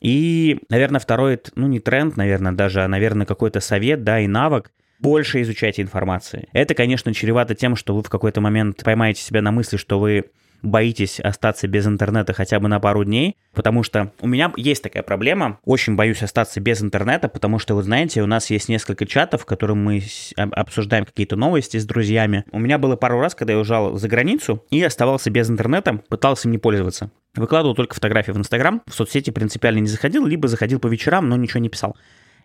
И, 0.00 0.60
наверное, 0.68 1.00
второй, 1.00 1.40
ну 1.56 1.66
не 1.66 1.80
тренд, 1.80 2.18
наверное, 2.18 2.52
даже, 2.52 2.82
а, 2.82 2.88
наверное, 2.88 3.24
какой-то 3.24 3.60
совет, 3.60 4.04
да, 4.04 4.20
и 4.20 4.26
навык, 4.26 4.70
больше 5.00 5.40
изучайте 5.40 5.80
информации. 5.80 6.48
Это, 6.52 6.74
конечно, 6.74 7.14
чревато 7.14 7.54
тем, 7.54 7.74
что 7.74 7.96
вы 7.96 8.02
в 8.02 8.10
какой-то 8.10 8.42
момент 8.42 8.84
поймаете 8.84 9.22
себя 9.22 9.40
на 9.40 9.50
мысли, 9.50 9.78
что 9.78 9.98
вы 9.98 10.26
боитесь 10.64 11.20
остаться 11.20 11.68
без 11.68 11.86
интернета 11.86 12.32
хотя 12.32 12.58
бы 12.58 12.68
на 12.68 12.80
пару 12.80 13.04
дней, 13.04 13.36
потому 13.52 13.82
что 13.82 14.12
у 14.20 14.26
меня 14.26 14.52
есть 14.56 14.82
такая 14.82 15.02
проблема, 15.02 15.60
очень 15.64 15.94
боюсь 15.94 16.22
остаться 16.22 16.60
без 16.60 16.82
интернета, 16.82 17.28
потому 17.28 17.58
что, 17.58 17.74
вот 17.74 17.84
знаете, 17.84 18.22
у 18.22 18.26
нас 18.26 18.50
есть 18.50 18.68
несколько 18.68 19.06
чатов, 19.06 19.42
в 19.42 19.44
которых 19.44 19.76
мы 19.76 20.02
обсуждаем 20.36 21.04
какие-то 21.04 21.36
новости 21.36 21.76
с 21.76 21.84
друзьями. 21.84 22.44
У 22.50 22.58
меня 22.58 22.78
было 22.78 22.96
пару 22.96 23.20
раз, 23.20 23.34
когда 23.34 23.52
я 23.52 23.58
уезжал 23.58 23.96
за 23.96 24.08
границу 24.08 24.64
и 24.70 24.82
оставался 24.82 25.30
без 25.30 25.50
интернета, 25.50 26.00
пытался 26.08 26.48
им 26.48 26.52
не 26.52 26.58
пользоваться. 26.58 27.10
Выкладывал 27.34 27.74
только 27.74 27.94
фотографии 27.94 28.32
в 28.32 28.38
Инстаграм, 28.38 28.82
в 28.86 28.94
соцсети 28.94 29.30
принципиально 29.30 29.80
не 29.80 29.88
заходил, 29.88 30.26
либо 30.26 30.48
заходил 30.48 30.80
по 30.80 30.86
вечерам, 30.86 31.28
но 31.28 31.36
ничего 31.36 31.60
не 31.60 31.68
писал. 31.68 31.96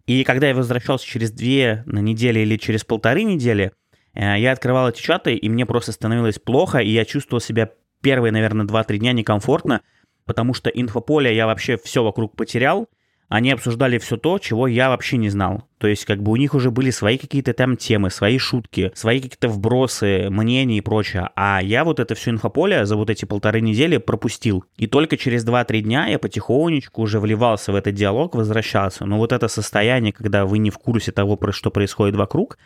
И 0.07 0.23
когда 0.23 0.47
я 0.47 0.55
возвращался 0.55 1.05
через 1.05 1.31
две 1.31 1.83
недели 1.85 2.39
или 2.39 2.57
через 2.57 2.83
полторы 2.83 3.23
недели, 3.23 3.71
э, 4.15 4.39
я 4.39 4.51
открывал 4.51 4.89
эти 4.89 5.01
чаты, 5.01 5.35
и 5.35 5.49
мне 5.49 5.65
просто 5.65 5.91
становилось 5.91 6.39
плохо, 6.39 6.79
и 6.79 6.89
я 6.89 7.05
чувствовал 7.05 7.41
себя 7.41 7.69
первые, 8.01 8.31
наверное, 8.31 8.65
2-3 8.65 8.97
дня 8.97 9.13
некомфортно, 9.13 9.81
потому 10.25 10.53
что 10.53 10.69
инфополе 10.69 11.35
я 11.35 11.47
вообще 11.47 11.77
все 11.77 12.03
вокруг 12.03 12.35
потерял. 12.35 12.87
Они 13.29 13.51
обсуждали 13.51 13.99
все 13.99 14.17
то, 14.17 14.39
чего 14.39 14.65
я 14.65 14.89
вообще 14.89 15.17
не 15.17 15.29
знал. 15.29 15.63
То 15.77 15.87
есть, 15.87 16.05
как 16.05 16.23
бы 16.23 16.31
у 16.31 16.35
них 16.35 16.55
уже 16.55 16.71
были 16.71 16.89
свои 16.89 17.19
какие-то 17.19 17.53
там 17.53 17.77
темы, 17.77 18.09
свои 18.09 18.39
шутки, 18.39 18.91
свои 18.95 19.21
какие-то 19.21 19.49
вбросы, 19.49 20.31
мнения 20.31 20.79
и 20.79 20.81
прочее. 20.81 21.29
А 21.35 21.61
я 21.61 21.83
вот 21.83 21.99
это 21.99 22.15
все 22.15 22.31
инфополе 22.31 22.87
за 22.87 22.95
вот 22.95 23.11
эти 23.11 23.25
полторы 23.25 23.61
недели 23.61 23.97
пропустил. 23.97 24.65
И 24.77 24.87
только 24.87 25.15
через 25.15 25.45
2-3 25.45 25.81
дня 25.81 26.07
я 26.07 26.17
потихонечку 26.17 27.03
уже 27.03 27.19
вливался 27.19 27.71
в 27.71 27.75
этот 27.75 27.93
диалог, 27.93 28.33
возвращался. 28.33 29.05
Но 29.05 29.19
вот 29.19 29.31
это 29.31 29.47
состояние, 29.47 30.11
когда 30.11 30.47
вы 30.47 30.57
не 30.57 30.71
в 30.71 30.79
курсе 30.79 31.11
того, 31.11 31.37
что 31.51 31.69
происходит 31.69 32.15
вокруг, 32.15 32.57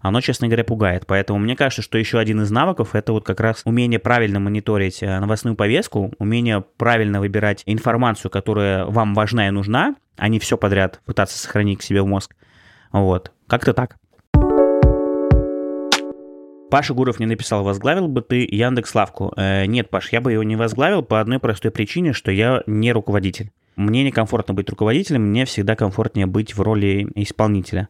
оно, 0.00 0.20
честно 0.20 0.48
говоря, 0.48 0.64
пугает. 0.64 1.06
Поэтому 1.06 1.38
мне 1.38 1.56
кажется, 1.56 1.82
что 1.82 1.98
еще 1.98 2.18
один 2.18 2.40
из 2.40 2.50
навыков 2.50 2.94
это 2.94 3.12
вот 3.12 3.24
как 3.24 3.40
раз 3.40 3.62
умение 3.64 3.98
правильно 3.98 4.40
мониторить 4.40 5.02
э, 5.02 5.20
новостную 5.20 5.56
повестку, 5.56 6.12
умение 6.18 6.64
правильно 6.76 7.20
выбирать 7.20 7.62
информацию, 7.66 8.30
которая 8.30 8.86
вам 8.86 9.14
важна 9.14 9.48
и 9.48 9.50
нужна, 9.50 9.96
а 10.16 10.28
не 10.28 10.38
все 10.38 10.56
подряд 10.56 11.00
пытаться 11.04 11.38
сохранить 11.38 11.80
к 11.80 11.82
себе 11.82 12.02
в 12.02 12.06
мозг. 12.06 12.34
Вот. 12.92 13.32
Как-то 13.46 13.74
так. 13.74 13.96
Паша 16.70 16.94
Гуров 16.94 17.18
не 17.18 17.26
написал, 17.26 17.64
возглавил 17.64 18.06
бы 18.06 18.22
ты 18.22 18.46
Яндекс 18.48 18.94
Лавку. 18.94 19.32
Э, 19.36 19.66
нет, 19.66 19.90
Паш, 19.90 20.12
я 20.12 20.20
бы 20.20 20.32
его 20.32 20.44
не 20.44 20.56
возглавил 20.56 21.02
по 21.02 21.20
одной 21.20 21.40
простой 21.40 21.72
причине, 21.72 22.12
что 22.12 22.30
я 22.30 22.62
не 22.66 22.92
руководитель. 22.92 23.50
Мне 23.76 24.04
некомфортно 24.04 24.54
быть 24.54 24.70
руководителем, 24.70 25.22
мне 25.22 25.44
всегда 25.44 25.74
комфортнее 25.74 26.26
быть 26.26 26.54
в 26.54 26.62
роли 26.62 27.06
исполнителя. 27.16 27.88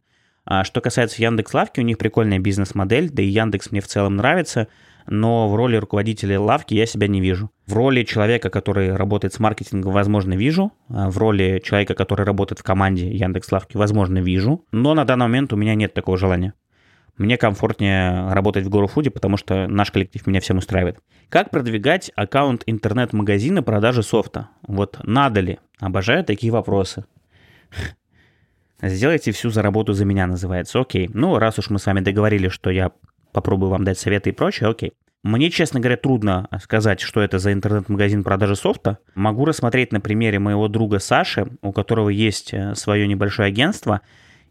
А 0.50 0.64
что 0.64 0.80
касается 0.80 1.22
Яндекс 1.22 1.54
Лавки, 1.54 1.78
у 1.78 1.84
них 1.84 1.96
прикольная 1.96 2.40
бизнес-модель, 2.40 3.08
да 3.08 3.22
и 3.22 3.26
Яндекс 3.26 3.70
мне 3.70 3.80
в 3.80 3.86
целом 3.86 4.16
нравится, 4.16 4.66
но 5.06 5.48
в 5.48 5.54
роли 5.54 5.76
руководителя 5.76 6.40
лавки 6.40 6.74
я 6.74 6.86
себя 6.86 7.06
не 7.06 7.20
вижу. 7.20 7.52
В 7.68 7.74
роли 7.74 8.02
человека, 8.02 8.50
который 8.50 8.96
работает 8.96 9.32
с 9.32 9.38
маркетингом, 9.38 9.92
возможно, 9.92 10.32
вижу. 10.32 10.72
А 10.88 11.08
в 11.08 11.18
роли 11.18 11.62
человека, 11.64 11.94
который 11.94 12.26
работает 12.26 12.58
в 12.58 12.64
команде 12.64 13.12
Яндекс 13.12 13.52
Лавки, 13.52 13.76
возможно, 13.76 14.18
вижу. 14.18 14.64
Но 14.72 14.92
на 14.94 15.04
данный 15.04 15.26
момент 15.26 15.52
у 15.52 15.56
меня 15.56 15.76
нет 15.76 15.94
такого 15.94 16.18
желания. 16.18 16.54
Мне 17.16 17.36
комфортнее 17.36 18.32
работать 18.32 18.64
в 18.66 18.70
GoFood, 18.70 19.10
потому 19.10 19.36
что 19.36 19.68
наш 19.68 19.92
коллектив 19.92 20.26
меня 20.26 20.40
всем 20.40 20.58
устраивает. 20.58 20.98
Как 21.28 21.50
продвигать 21.50 22.10
аккаунт 22.16 22.64
интернет-магазина 22.66 23.62
продажи 23.62 24.02
софта? 24.02 24.48
Вот 24.66 24.98
надо 25.04 25.38
ли? 25.38 25.60
Обожаю 25.78 26.24
такие 26.24 26.52
вопросы. 26.52 27.04
Сделайте 28.82 29.32
всю 29.32 29.50
за 29.50 29.62
работу 29.62 29.92
за 29.92 30.04
меня, 30.04 30.26
называется. 30.26 30.80
Окей. 30.80 31.10
Ну, 31.12 31.38
раз 31.38 31.58
уж 31.58 31.70
мы 31.70 31.78
с 31.78 31.86
вами 31.86 32.00
договорились, 32.00 32.52
что 32.52 32.70
я 32.70 32.92
попробую 33.32 33.70
вам 33.70 33.84
дать 33.84 33.98
советы 33.98 34.30
и 34.30 34.32
прочее, 34.32 34.68
окей. 34.70 34.92
Мне, 35.22 35.50
честно 35.50 35.80
говоря, 35.80 35.98
трудно 35.98 36.48
сказать, 36.62 37.00
что 37.00 37.20
это 37.20 37.38
за 37.38 37.52
интернет-магазин 37.52 38.24
продажи 38.24 38.56
софта. 38.56 38.98
Могу 39.14 39.44
рассмотреть 39.44 39.92
на 39.92 40.00
примере 40.00 40.38
моего 40.38 40.66
друга 40.68 40.98
Саши, 40.98 41.46
у 41.60 41.72
которого 41.72 42.08
есть 42.08 42.54
э, 42.54 42.74
свое 42.74 43.06
небольшое 43.06 43.48
агентство, 43.48 44.00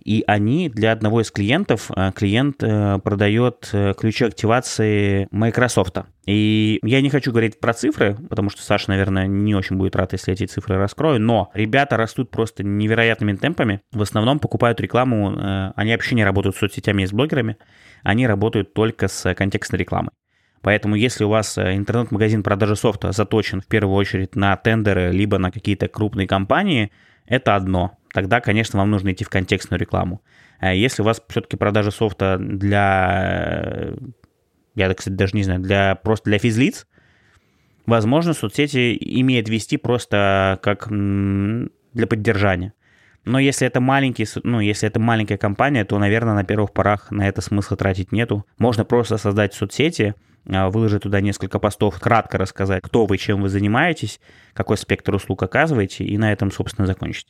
и 0.03 0.23
они 0.27 0.69
для 0.69 0.91
одного 0.91 1.21
из 1.21 1.31
клиентов, 1.31 1.91
э, 1.95 2.11
клиент 2.15 2.63
э, 2.63 2.99
продает 3.03 3.69
ключи 3.97 4.25
активации 4.25 5.27
Microsoft. 5.31 5.97
И 6.25 6.79
я 6.83 7.01
не 7.01 7.09
хочу 7.09 7.31
говорить 7.31 7.59
про 7.59 7.73
цифры, 7.73 8.15
потому 8.29 8.49
что 8.49 8.61
Саша, 8.61 8.89
наверное, 8.89 9.27
не 9.27 9.55
очень 9.55 9.77
будет 9.77 9.95
рад, 9.95 10.13
если 10.13 10.33
эти 10.33 10.45
цифры 10.45 10.77
раскрою, 10.77 11.19
но 11.19 11.49
ребята 11.53 11.97
растут 11.97 12.29
просто 12.29 12.63
невероятными 12.63 13.35
темпами. 13.35 13.81
В 13.91 14.01
основном 14.01 14.39
покупают 14.39 14.79
рекламу, 14.79 15.71
они 15.75 15.91
вообще 15.91 16.15
не 16.15 16.23
работают 16.23 16.55
с 16.55 16.59
соцсетями 16.59 17.03
и 17.03 17.07
с 17.07 17.11
блогерами, 17.11 17.57
они 18.03 18.27
работают 18.27 18.73
только 18.73 19.07
с 19.07 19.33
контекстной 19.33 19.79
рекламой. 19.79 20.11
Поэтому 20.61 20.95
если 20.95 21.23
у 21.23 21.29
вас 21.29 21.57
э, 21.57 21.75
интернет-магазин 21.75 22.43
продажи 22.43 22.75
софта 22.75 23.11
заточен 23.11 23.61
в 23.61 23.67
первую 23.67 23.95
очередь 23.95 24.35
на 24.35 24.55
тендеры, 24.57 25.11
либо 25.11 25.37
на 25.37 25.51
какие-то 25.51 25.87
крупные 25.87 26.27
компании, 26.27 26.91
это 27.25 27.55
одно. 27.55 27.97
Тогда, 28.13 28.41
конечно, 28.41 28.79
вам 28.79 28.89
нужно 28.91 29.11
идти 29.11 29.23
в 29.23 29.29
контекстную 29.29 29.79
рекламу. 29.79 30.21
А 30.59 30.73
если 30.73 31.01
у 31.01 31.05
вас 31.05 31.21
все-таки 31.29 31.57
продажа 31.57 31.91
софта 31.91 32.37
для, 32.39 33.93
я, 34.75 34.93
кстати, 34.93 35.15
даже 35.15 35.35
не 35.35 35.43
знаю, 35.43 35.59
для, 35.59 35.95
просто 35.95 36.29
для 36.29 36.39
физлиц, 36.39 36.87
возможно, 37.85 38.33
соцсети 38.33 38.97
имеет 38.99 39.47
вести 39.47 39.77
просто 39.77 40.59
как 40.61 40.87
для 40.89 42.07
поддержания. 42.07 42.73
Но 43.25 43.37
если 43.37 43.67
это 43.67 43.79
маленький, 43.79 44.25
ну, 44.43 44.59
если 44.59 44.87
это 44.87 44.99
маленькая 44.99 45.37
компания, 45.37 45.85
то, 45.85 45.99
наверное, 45.99 46.33
на 46.33 46.43
первых 46.43 46.73
порах 46.73 47.11
на 47.11 47.27
это 47.27 47.41
смысла 47.41 47.77
тратить 47.77 48.11
нету. 48.11 48.45
Можно 48.57 48.85
просто 48.85 49.17
создать 49.17 49.53
соцсети, 49.53 50.15
а, 50.47 50.69
выложить 50.69 51.03
туда 51.03 51.21
несколько 51.21 51.59
постов, 51.59 51.99
кратко 51.99 52.37
рассказать, 52.37 52.81
кто 52.81 53.05
вы, 53.05 53.17
чем 53.17 53.41
вы 53.41 53.49
занимаетесь, 53.49 54.19
какой 54.53 54.77
спектр 54.77 55.13
услуг 55.13 55.43
оказываете, 55.43 56.05
и 56.05 56.17
на 56.17 56.31
этом, 56.31 56.51
собственно, 56.51 56.87
закончить. 56.87 57.27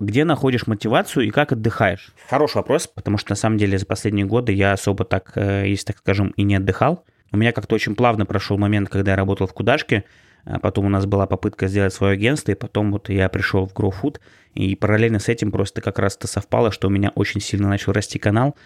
Где 0.00 0.24
находишь 0.24 0.66
мотивацию 0.66 1.26
и 1.26 1.30
как 1.30 1.52
отдыхаешь? 1.52 2.14
Хороший 2.30 2.56
вопрос, 2.56 2.86
потому 2.86 3.18
что 3.18 3.32
на 3.32 3.36
самом 3.36 3.58
деле 3.58 3.76
за 3.76 3.84
последние 3.84 4.24
годы 4.24 4.50
я 4.52 4.72
особо 4.72 5.04
так, 5.04 5.32
э, 5.34 5.68
если 5.68 5.88
так 5.88 5.98
скажем, 5.98 6.28
и 6.36 6.42
не 6.42 6.56
отдыхал. 6.56 7.04
У 7.32 7.36
меня 7.36 7.52
как-то 7.52 7.74
очень 7.74 7.94
плавно 7.94 8.24
прошел 8.24 8.56
момент, 8.56 8.88
когда 8.88 9.10
я 9.10 9.16
работал 9.18 9.46
в 9.46 9.52
Кудашке, 9.52 10.04
а 10.44 10.58
потом 10.58 10.86
у 10.86 10.88
нас 10.88 11.04
была 11.04 11.26
попытка 11.26 11.68
сделать 11.68 11.92
свое 11.92 12.14
агентство, 12.14 12.50
и 12.50 12.54
потом 12.54 12.92
вот 12.92 13.10
я 13.10 13.28
пришел 13.28 13.66
в 13.66 13.74
GrowFood, 13.74 14.20
и 14.54 14.74
параллельно 14.74 15.18
с 15.18 15.28
этим 15.28 15.52
просто 15.52 15.82
как 15.82 15.98
раз-то 15.98 16.26
совпало, 16.26 16.72
что 16.72 16.88
у 16.88 16.90
меня 16.90 17.12
очень 17.14 17.42
сильно 17.42 17.68
начал 17.68 17.92
расти 17.92 18.18
канал, 18.18 18.56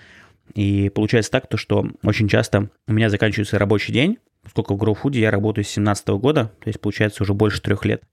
и 0.55 0.88
получается 0.88 1.33
так, 1.33 1.49
то, 1.49 1.57
что 1.57 1.85
очень 2.05 2.29
часто 2.29 2.71
у 2.87 2.93
меня 2.93 3.11
заканчивается 3.11 3.59
рабочий 3.59 3.93
день, 3.93 4.19
сколько 4.49 4.75
в 4.75 4.81
GrowFood 4.81 5.17
я 5.17 5.33
работаю 5.33 5.64
с 5.64 5.75
2017 5.75 6.09
года, 6.11 6.53
то 6.61 6.69
есть 6.69 6.81
получается 6.81 7.25
уже 7.25 7.35
больше 7.35 7.61
трех 7.61 7.85
лет. 7.85 8.05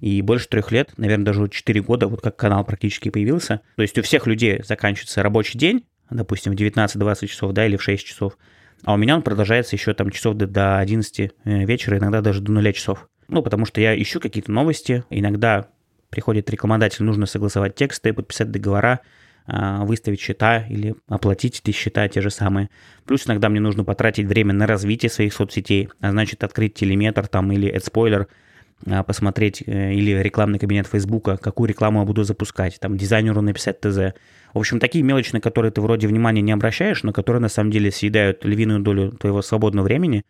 И 0.00 0.22
больше 0.22 0.48
трех 0.48 0.72
лет, 0.72 0.92
наверное, 0.96 1.26
даже 1.26 1.48
4 1.48 1.82
года, 1.82 2.08
вот 2.08 2.22
как 2.22 2.36
канал 2.36 2.64
практически 2.64 3.10
появился. 3.10 3.60
То 3.76 3.82
есть 3.82 3.98
у 3.98 4.02
всех 4.02 4.26
людей 4.26 4.62
заканчивается 4.62 5.22
рабочий 5.22 5.58
день, 5.58 5.84
допустим, 6.10 6.52
в 6.52 6.56
19-20 6.56 7.26
часов, 7.26 7.52
да, 7.52 7.66
или 7.66 7.76
в 7.76 7.82
6 7.82 8.04
часов. 8.04 8.38
А 8.84 8.94
у 8.94 8.96
меня 8.96 9.14
он 9.14 9.22
продолжается 9.22 9.76
еще 9.76 9.92
там 9.92 10.10
часов 10.10 10.36
до, 10.36 10.46
до 10.46 10.78
11 10.78 11.20
э, 11.20 11.64
вечера, 11.64 11.98
иногда 11.98 12.22
даже 12.22 12.40
до 12.40 12.50
0 12.52 12.72
часов. 12.72 13.08
Ну, 13.28 13.42
потому 13.42 13.66
что 13.66 13.80
я 13.80 14.00
ищу 14.00 14.20
какие-то 14.20 14.50
новости, 14.50 15.04
иногда 15.10 15.68
приходит 16.08 16.50
рекламодатель, 16.50 17.04
нужно 17.04 17.26
согласовать 17.26 17.74
тексты, 17.76 18.12
подписать 18.12 18.50
договора, 18.50 19.00
а, 19.46 19.84
выставить 19.84 20.20
счета 20.20 20.66
или 20.68 20.94
оплатить 21.08 21.60
эти 21.60 21.74
счета 21.74 22.08
те 22.08 22.20
же 22.20 22.30
самые. 22.30 22.70
Плюс 23.04 23.26
иногда 23.26 23.48
мне 23.48 23.60
нужно 23.60 23.84
потратить 23.84 24.26
время 24.26 24.52
на 24.52 24.66
развитие 24.66 25.10
своих 25.10 25.32
соцсетей, 25.32 25.88
а 26.00 26.10
значит 26.10 26.44
открыть 26.44 26.74
телеметр 26.74 27.26
там 27.26 27.50
или 27.52 27.72
AdSpoiler, 27.72 28.26
посмотреть 29.06 29.62
э, 29.66 29.92
или 29.92 30.12
рекламный 30.12 30.58
кабинет 30.58 30.86
Фейсбука, 30.86 31.36
какую 31.36 31.68
рекламу 31.68 32.00
я 32.00 32.06
буду 32.06 32.24
запускать, 32.24 32.78
там 32.80 32.96
дизайнеру 32.96 33.42
написать 33.42 33.80
ТЗ. 33.80 34.14
В 34.54 34.58
общем, 34.58 34.80
такие 34.80 35.04
мелочи, 35.04 35.32
на 35.32 35.40
которые 35.40 35.70
ты 35.70 35.80
вроде 35.80 36.08
внимания 36.08 36.40
не 36.40 36.52
обращаешь, 36.52 37.02
но 37.02 37.12
которые 37.12 37.42
на 37.42 37.48
самом 37.48 37.70
деле 37.70 37.90
съедают 37.90 38.44
львиную 38.44 38.80
долю 38.80 39.12
твоего 39.12 39.42
свободного 39.42 39.84
времени. 39.84 40.24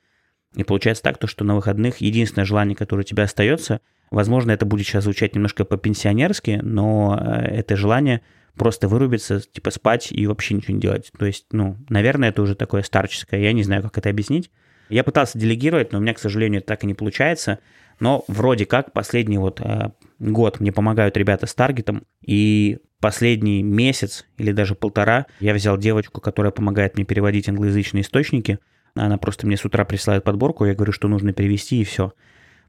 И 0.57 0.65
получается 0.65 1.03
так, 1.05 1.19
то, 1.19 1.27
что 1.27 1.45
на 1.45 1.55
выходных 1.55 1.99
единственное 1.99 2.45
желание, 2.45 2.75
которое 2.75 3.03
у 3.03 3.05
тебя 3.05 3.25
остается, 3.25 3.81
возможно, 4.11 4.51
это 4.51 4.67
будет 4.67 4.87
сейчас 4.87 5.05
звучать 5.05 5.35
немножко 5.35 5.65
по-пенсионерски, 5.65 6.61
но 6.63 7.17
э, 7.21 7.59
это 7.59 7.77
желание 7.77 8.23
просто 8.57 8.89
вырубиться, 8.89 9.41
типа 9.41 9.71
спать 9.71 10.09
и 10.11 10.27
вообще 10.27 10.55
ничего 10.55 10.75
не 10.75 10.81
делать. 10.81 11.13
То 11.17 11.25
есть, 11.25 11.47
ну, 11.53 11.77
наверное, 11.89 12.31
это 12.31 12.43
уже 12.43 12.57
такое 12.57 12.83
старческое, 12.83 13.41
я 13.41 13.53
не 13.53 13.63
знаю, 13.63 13.83
как 13.83 13.97
это 13.97 14.11
объяснить. 14.11 14.51
Я 14.91 15.05
пытался 15.05 15.39
делегировать, 15.39 15.93
но 15.93 15.99
у 15.99 16.01
меня, 16.01 16.15
к 16.15 16.19
сожалению, 16.19 16.63
так 16.63 16.85
и 16.85 16.87
не 16.87 16.95
получается. 16.95 17.61
Но 18.01 18.25
вроде 18.29 18.67
как 18.67 18.93
последний 18.93 19.39
вот 19.39 19.61
э, 19.61 19.91
год 20.19 20.61
мне 20.61 20.73
помогают 20.73 21.17
ребята 21.17 21.47
с 21.47 21.55
таргетом, 21.55 22.05
и 22.25 22.79
последний 22.99 23.63
месяц 23.63 24.27
или 24.37 24.53
даже 24.53 24.75
полтора 24.75 25.27
я 25.39 25.55
взял 25.55 25.79
девочку, 25.79 26.21
которая 26.21 26.51
помогает 26.51 26.97
мне 26.97 27.05
переводить 27.05 27.49
англоязычные 27.49 28.03
источники. 28.03 28.59
Она 28.95 29.17
просто 29.19 29.47
мне 29.47 29.57
с 29.57 29.65
утра 29.65 29.85
присылает 29.85 30.25
подборку, 30.25 30.65
я 30.65 30.75
говорю, 30.75 30.93
что 30.93 31.09
нужно 31.09 31.33
перевести, 31.33 31.81
и 31.81 31.85
все. 31.85 32.13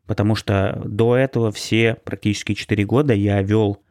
Потому 0.05 0.35
что 0.35 0.81
до 0.85 1.15
этого 1.15 1.51
все 1.51 1.95
практически 2.03 2.53
4 2.53 2.85
года 2.85 3.13
я 3.13 3.41
вел 3.41 3.81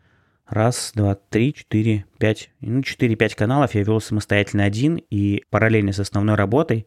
раз, 0.51 0.93
два, 0.95 1.15
три, 1.15 1.55
четыре, 1.55 2.05
пять, 2.19 2.51
ну, 2.61 2.83
четыре-пять 2.83 3.35
каналов 3.35 3.75
я 3.75 3.83
вел 3.83 4.01
самостоятельно 4.01 4.65
один, 4.65 4.97
и 4.97 5.45
параллельно 5.51 5.93
с 5.93 6.01
основной 6.01 6.35
работой, 6.35 6.87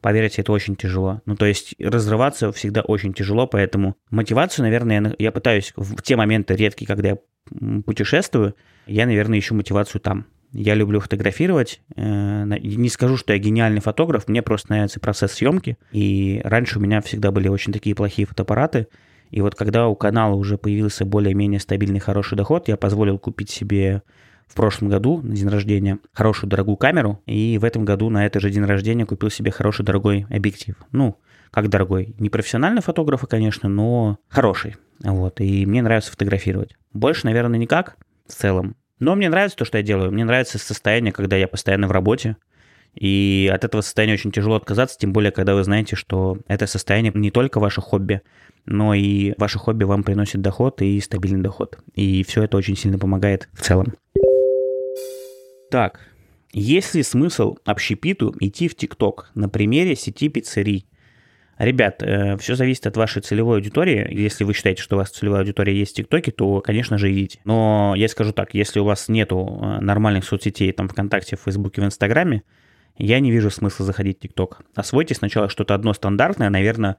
поверьте, 0.00 0.42
это 0.42 0.52
очень 0.52 0.76
тяжело. 0.76 1.22
Ну, 1.26 1.36
то 1.36 1.46
есть 1.46 1.74
разрываться 1.78 2.52
всегда 2.52 2.82
очень 2.82 3.12
тяжело, 3.12 3.46
поэтому 3.46 3.96
мотивацию, 4.10 4.64
наверное, 4.64 5.00
я, 5.00 5.14
я 5.18 5.32
пытаюсь 5.32 5.72
в 5.76 6.02
те 6.02 6.16
моменты 6.16 6.54
редкие, 6.56 6.86
когда 6.86 7.10
я 7.10 7.18
путешествую, 7.84 8.54
я, 8.86 9.06
наверное, 9.06 9.38
ищу 9.38 9.54
мотивацию 9.54 10.00
там. 10.00 10.26
Я 10.52 10.74
люблю 10.74 10.98
фотографировать. 10.98 11.80
Э, 11.96 12.44
не 12.44 12.88
скажу, 12.88 13.16
что 13.16 13.32
я 13.32 13.38
гениальный 13.38 13.80
фотограф, 13.80 14.26
мне 14.26 14.42
просто 14.42 14.72
нравится 14.72 14.98
процесс 14.98 15.32
съемки. 15.32 15.78
И 15.92 16.40
раньше 16.44 16.78
у 16.78 16.82
меня 16.82 17.00
всегда 17.00 17.30
были 17.30 17.48
очень 17.48 17.72
такие 17.72 17.94
плохие 17.94 18.26
фотоаппараты. 18.26 18.88
И 19.30 19.40
вот 19.42 19.54
когда 19.54 19.86
у 19.86 19.94
канала 19.94 20.34
уже 20.34 20.58
появился 20.58 21.04
более-менее 21.04 21.60
стабильный 21.60 22.00
хороший 22.00 22.36
доход, 22.36 22.66
я 22.66 22.76
позволил 22.76 23.18
купить 23.18 23.50
себе 23.50 24.02
в 24.50 24.54
прошлом 24.54 24.88
году 24.88 25.20
на 25.22 25.36
день 25.36 25.48
рождения 25.48 25.98
хорошую 26.12 26.50
дорогую 26.50 26.76
камеру, 26.76 27.22
и 27.24 27.56
в 27.58 27.64
этом 27.64 27.84
году 27.84 28.10
на 28.10 28.26
этот 28.26 28.42
же 28.42 28.50
день 28.50 28.64
рождения 28.64 29.06
купил 29.06 29.30
себе 29.30 29.52
хороший 29.52 29.84
дорогой 29.84 30.26
объектив. 30.28 30.74
Ну, 30.90 31.16
как 31.52 31.68
дорогой? 31.68 32.16
Не 32.18 32.30
профессиональный 32.30 32.82
фотограф, 32.82 33.24
конечно, 33.28 33.68
но 33.68 34.18
хороший. 34.28 34.76
Вот, 35.04 35.40
и 35.40 35.64
мне 35.66 35.82
нравится 35.82 36.10
фотографировать. 36.10 36.76
Больше, 36.92 37.26
наверное, 37.26 37.60
никак 37.60 37.96
в 38.26 38.32
целом. 38.32 38.74
Но 38.98 39.14
мне 39.14 39.28
нравится 39.28 39.56
то, 39.56 39.64
что 39.64 39.78
я 39.78 39.84
делаю. 39.84 40.10
Мне 40.10 40.24
нравится 40.24 40.58
состояние, 40.58 41.12
когда 41.12 41.36
я 41.36 41.46
постоянно 41.46 41.86
в 41.86 41.92
работе. 41.92 42.36
И 42.94 43.48
от 43.54 43.64
этого 43.64 43.82
состояния 43.82 44.14
очень 44.14 44.32
тяжело 44.32 44.56
отказаться, 44.56 44.98
тем 44.98 45.12
более, 45.12 45.30
когда 45.30 45.54
вы 45.54 45.62
знаете, 45.62 45.94
что 45.94 46.38
это 46.48 46.66
состояние 46.66 47.12
не 47.14 47.30
только 47.30 47.60
ваше 47.60 47.80
хобби, 47.80 48.20
но 48.66 48.94
и 48.94 49.32
ваше 49.38 49.58
хобби 49.60 49.84
вам 49.84 50.02
приносит 50.02 50.40
доход 50.40 50.82
и 50.82 51.00
стабильный 51.00 51.40
доход. 51.40 51.78
И 51.94 52.24
все 52.24 52.42
это 52.42 52.56
очень 52.56 52.76
сильно 52.76 52.98
помогает 52.98 53.48
в 53.52 53.62
целом. 53.62 53.94
Так, 55.70 56.00
есть 56.52 56.94
ли 56.94 57.02
смысл 57.02 57.56
общепиту 57.64 58.34
идти 58.40 58.68
в 58.68 58.74
ТикТок 58.74 59.30
на 59.34 59.48
примере 59.48 59.94
сети 59.94 60.28
пиццерий? 60.28 60.86
Ребят, 61.58 62.02
э, 62.02 62.36
все 62.38 62.56
зависит 62.56 62.86
от 62.86 62.96
вашей 62.96 63.22
целевой 63.22 63.58
аудитории. 63.58 64.08
Если 64.10 64.44
вы 64.44 64.54
считаете, 64.54 64.82
что 64.82 64.96
у 64.96 64.98
вас 64.98 65.10
целевая 65.10 65.42
аудитория 65.42 65.78
есть 65.78 65.92
в 65.92 65.96
ТикТоке, 65.96 66.32
то, 66.32 66.60
конечно 66.60 66.98
же, 66.98 67.12
идите. 67.12 67.38
Но 67.44 67.94
я 67.96 68.08
скажу 68.08 68.32
так, 68.32 68.54
если 68.54 68.80
у 68.80 68.84
вас 68.84 69.08
нету 69.08 69.60
э, 69.62 69.80
нормальных 69.80 70.24
соцсетей, 70.24 70.72
там, 70.72 70.88
ВКонтакте, 70.88 71.36
в 71.36 71.40
Фейсбуке, 71.40 71.82
в 71.82 71.84
Инстаграме, 71.84 72.42
я 72.96 73.20
не 73.20 73.30
вижу 73.30 73.50
смысла 73.50 73.86
заходить 73.86 74.18
в 74.18 74.20
ТикТок. 74.22 74.62
Освойте 74.74 75.14
сначала 75.14 75.48
что-то 75.48 75.74
одно 75.74 75.92
стандартное, 75.92 76.50
наверное, 76.50 76.96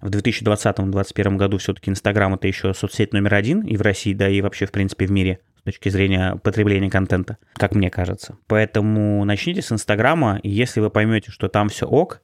в 0.00 0.10
2020-2021 0.10 1.36
году 1.36 1.58
все-таки 1.58 1.90
Инстаграм 1.90 2.34
это 2.34 2.46
еще 2.46 2.74
соцсеть 2.74 3.12
номер 3.12 3.34
один 3.34 3.62
и 3.62 3.76
в 3.76 3.82
России, 3.82 4.12
да 4.12 4.28
и 4.28 4.40
вообще, 4.42 4.66
в 4.66 4.72
принципе, 4.72 5.06
в 5.06 5.10
мире 5.10 5.40
с 5.62 5.64
точки 5.64 5.90
зрения 5.90 6.34
потребления 6.42 6.90
контента, 6.90 7.38
как 7.54 7.74
мне 7.74 7.88
кажется. 7.88 8.36
Поэтому 8.48 9.24
начните 9.24 9.62
с 9.62 9.70
Инстаграма, 9.70 10.40
и 10.42 10.50
если 10.50 10.80
вы 10.80 10.90
поймете, 10.90 11.30
что 11.30 11.48
там 11.48 11.68
все 11.68 11.86
ок, 11.86 12.20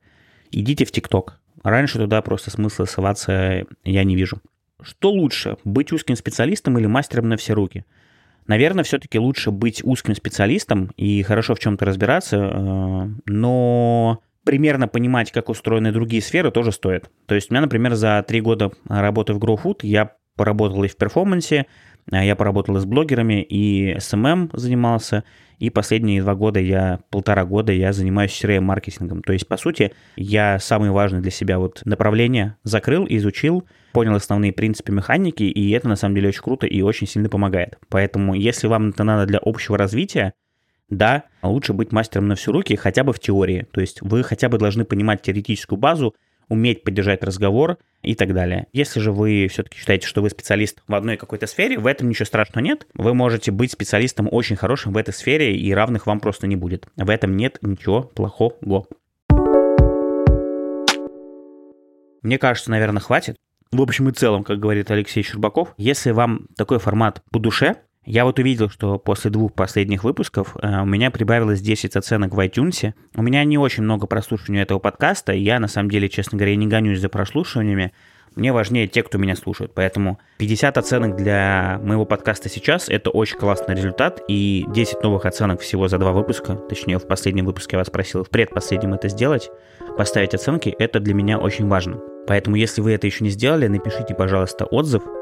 идите 0.50 0.84
в 0.84 0.90
ТикТок. 0.90 1.40
Раньше 1.62 1.98
туда 1.98 2.20
просто 2.22 2.50
смысла 2.50 2.84
ссылаться 2.84 3.64
я 3.84 4.04
не 4.04 4.16
вижу. 4.16 4.40
Что 4.82 5.10
лучше, 5.10 5.56
быть 5.64 5.92
узким 5.92 6.16
специалистом 6.16 6.78
или 6.78 6.86
мастером 6.86 7.28
на 7.28 7.36
все 7.36 7.52
руки? 7.52 7.84
Наверное, 8.48 8.82
все-таки 8.82 9.18
лучше 9.18 9.52
быть 9.52 9.84
узким 9.84 10.16
специалистом 10.16 10.90
и 10.96 11.22
хорошо 11.22 11.54
в 11.54 11.60
чем-то 11.60 11.84
разбираться, 11.84 12.36
э, 12.36 13.08
но 13.26 14.20
примерно 14.44 14.88
понимать, 14.88 15.30
как 15.30 15.48
устроены 15.48 15.92
другие 15.92 16.22
сферы, 16.22 16.50
тоже 16.50 16.72
стоит. 16.72 17.10
То 17.26 17.34
есть 17.34 17.50
у 17.50 17.54
меня, 17.54 17.60
например, 17.60 17.94
за 17.94 18.24
три 18.26 18.40
года 18.40 18.72
работы 18.88 19.34
в 19.34 19.38
GrowFood 19.38 19.80
я 19.82 20.12
поработал 20.36 20.82
и 20.84 20.88
в 20.88 20.96
перформансе, 20.96 21.66
я 22.10 22.36
поработал 22.36 22.76
с 22.76 22.84
блогерами, 22.84 23.42
и 23.42 23.94
SMM 23.94 24.50
занимался, 24.54 25.24
и 25.58 25.70
последние 25.70 26.22
два 26.22 26.34
года 26.34 26.60
я, 26.60 27.00
полтора 27.10 27.44
года 27.44 27.72
я 27.72 27.92
занимаюсь 27.92 28.30
CRM-маркетингом. 28.30 29.22
То 29.22 29.32
есть, 29.32 29.46
по 29.46 29.56
сути, 29.56 29.92
я 30.16 30.58
самые 30.58 30.92
важные 30.92 31.20
для 31.20 31.30
себя 31.30 31.58
вот 31.58 31.82
направления 31.84 32.56
закрыл, 32.62 33.06
изучил, 33.08 33.64
понял 33.92 34.14
основные 34.14 34.52
принципы 34.52 34.92
механики, 34.92 35.42
и 35.42 35.70
это 35.72 35.88
на 35.88 35.96
самом 35.96 36.14
деле 36.14 36.28
очень 36.28 36.42
круто 36.42 36.66
и 36.66 36.80
очень 36.80 37.06
сильно 37.06 37.28
помогает. 37.28 37.78
Поэтому, 37.88 38.34
если 38.34 38.68
вам 38.68 38.90
это 38.90 39.04
надо 39.04 39.26
для 39.26 39.40
общего 39.42 39.76
развития, 39.76 40.32
да, 40.88 41.24
лучше 41.42 41.72
быть 41.72 41.92
мастером 41.92 42.28
на 42.28 42.34
всю 42.34 42.52
руки 42.52 42.74
хотя 42.76 43.04
бы 43.04 43.12
в 43.12 43.20
теории. 43.20 43.66
То 43.72 43.80
есть 43.80 44.00
вы 44.00 44.22
хотя 44.22 44.48
бы 44.48 44.58
должны 44.58 44.84
понимать 44.84 45.22
теоретическую 45.22 45.78
базу, 45.78 46.14
уметь 46.48 46.84
поддержать 46.84 47.22
разговор 47.22 47.78
и 48.02 48.14
так 48.14 48.32
далее. 48.34 48.66
Если 48.72 49.00
же 49.00 49.12
вы 49.12 49.48
все-таки 49.50 49.78
считаете, 49.78 50.06
что 50.06 50.22
вы 50.22 50.30
специалист 50.30 50.82
в 50.86 50.94
одной 50.94 51.16
какой-то 51.16 51.46
сфере, 51.46 51.78
в 51.78 51.86
этом 51.86 52.08
ничего 52.08 52.26
страшного 52.26 52.64
нет. 52.64 52.86
Вы 52.94 53.14
можете 53.14 53.50
быть 53.50 53.72
специалистом 53.72 54.28
очень 54.30 54.56
хорошим 54.56 54.92
в 54.92 54.96
этой 54.96 55.12
сфере, 55.12 55.56
и 55.56 55.72
равных 55.72 56.06
вам 56.06 56.20
просто 56.20 56.46
не 56.46 56.56
будет. 56.56 56.88
В 56.96 57.10
этом 57.10 57.36
нет 57.36 57.58
ничего 57.62 58.02
плохого. 58.02 58.86
Мне 62.22 62.38
кажется, 62.38 62.70
наверное, 62.70 63.00
хватит. 63.00 63.36
В 63.70 63.82
общем 63.82 64.08
и 64.08 64.12
целом, 64.12 64.44
как 64.44 64.58
говорит 64.58 64.90
Алексей 64.90 65.22
Щербаков, 65.22 65.74
если 65.76 66.10
вам 66.10 66.46
такой 66.56 66.78
формат 66.78 67.22
по 67.30 67.38
душе, 67.38 67.76
я 68.04 68.24
вот 68.24 68.38
увидел, 68.38 68.70
что 68.70 68.98
после 68.98 69.30
двух 69.30 69.52
последних 69.52 70.02
выпусков 70.02 70.56
э, 70.60 70.80
у 70.80 70.86
меня 70.86 71.10
прибавилось 71.10 71.60
10 71.60 71.94
оценок 71.94 72.32
в 72.32 72.38
iTunes. 72.40 72.94
У 73.14 73.22
меня 73.22 73.44
не 73.44 73.58
очень 73.58 73.82
много 73.82 74.06
прослушивания 74.06 74.62
этого 74.62 74.78
подкаста, 74.78 75.32
я, 75.32 75.58
на 75.58 75.68
самом 75.68 75.90
деле, 75.90 76.08
честно 76.08 76.38
говоря, 76.38 76.56
не 76.56 76.66
гонюсь 76.66 77.00
за 77.00 77.08
прослушиваниями. 77.08 77.92
Мне 78.34 78.52
важнее 78.52 78.86
те, 78.86 79.02
кто 79.02 79.18
меня 79.18 79.34
слушает. 79.36 79.72
Поэтому 79.74 80.20
50 80.38 80.78
оценок 80.78 81.16
для 81.16 81.80
моего 81.82 82.04
подкаста 82.04 82.48
сейчас– 82.48 82.88
это 82.88 83.10
очень 83.10 83.36
классный 83.36 83.74
результат. 83.74 84.22
И 84.28 84.64
10 84.68 85.02
новых 85.02 85.26
оценок 85.26 85.60
всего 85.60 85.88
за 85.88 85.98
два 85.98 86.12
выпуска. 86.12 86.54
Точнее, 86.54 86.98
в 86.98 87.06
последнем 87.06 87.46
выпуске 87.46 87.76
я 87.76 87.80
вас 87.80 87.90
просил 87.90 88.22
в 88.22 88.30
предпоследнем 88.30 88.94
это 88.94 89.08
сделать. 89.08 89.50
Поставить 89.96 90.34
оценки– 90.34 90.68
это 90.78 91.00
для 91.00 91.14
меня 91.14 91.38
очень 91.38 91.66
важно. 91.66 92.00
Поэтому, 92.26 92.56
если 92.56 92.80
вы 92.80 92.92
это 92.92 93.06
еще 93.06 93.24
не 93.24 93.30
сделали, 93.30 93.66
напишите, 93.66 94.14
пожалуйста, 94.14 94.66
отзыв– 94.66 95.02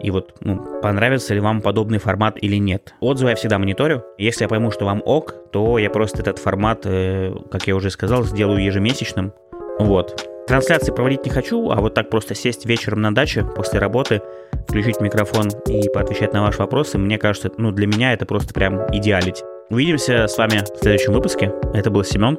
и 0.00 0.10
вот, 0.10 0.34
ну, 0.40 0.80
понравится 0.80 1.34
ли 1.34 1.40
вам 1.40 1.60
подобный 1.60 1.98
формат 1.98 2.36
или 2.40 2.56
нет. 2.56 2.94
Отзывы 3.00 3.30
я 3.30 3.36
всегда 3.36 3.58
мониторю. 3.58 4.04
Если 4.16 4.44
я 4.44 4.48
пойму, 4.48 4.70
что 4.70 4.84
вам 4.84 5.02
ок, 5.04 5.34
то 5.52 5.78
я 5.78 5.90
просто 5.90 6.20
этот 6.22 6.38
формат, 6.38 6.82
э, 6.84 7.34
как 7.50 7.66
я 7.66 7.76
уже 7.76 7.90
сказал, 7.90 8.24
сделаю 8.24 8.62
ежемесячным. 8.62 9.32
Вот. 9.78 10.28
Трансляции 10.46 10.92
проводить 10.92 11.24
не 11.26 11.30
хочу, 11.30 11.70
а 11.70 11.76
вот 11.76 11.94
так 11.94 12.08
просто 12.08 12.34
сесть 12.34 12.64
вечером 12.64 13.02
на 13.02 13.14
даче 13.14 13.44
после 13.44 13.78
работы, 13.78 14.22
включить 14.66 15.00
микрофон 15.00 15.48
и 15.66 15.88
поотвечать 15.92 16.32
на 16.32 16.42
ваши 16.42 16.58
вопросы, 16.58 16.96
мне 16.96 17.18
кажется, 17.18 17.50
ну, 17.58 17.70
для 17.70 17.86
меня 17.86 18.14
это 18.14 18.24
просто 18.24 18.54
прям 18.54 18.86
идеалить. 18.90 19.42
Увидимся 19.68 20.26
с 20.26 20.38
вами 20.38 20.62
в 20.62 20.78
следующем 20.78 21.12
выпуске. 21.12 21.52
Это 21.74 21.90
был 21.90 22.02
Семен, 22.02 22.38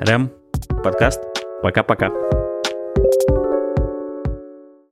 Рэм, 0.00 0.32
подкаст. 0.82 1.22
Пока-пока. 1.62 2.10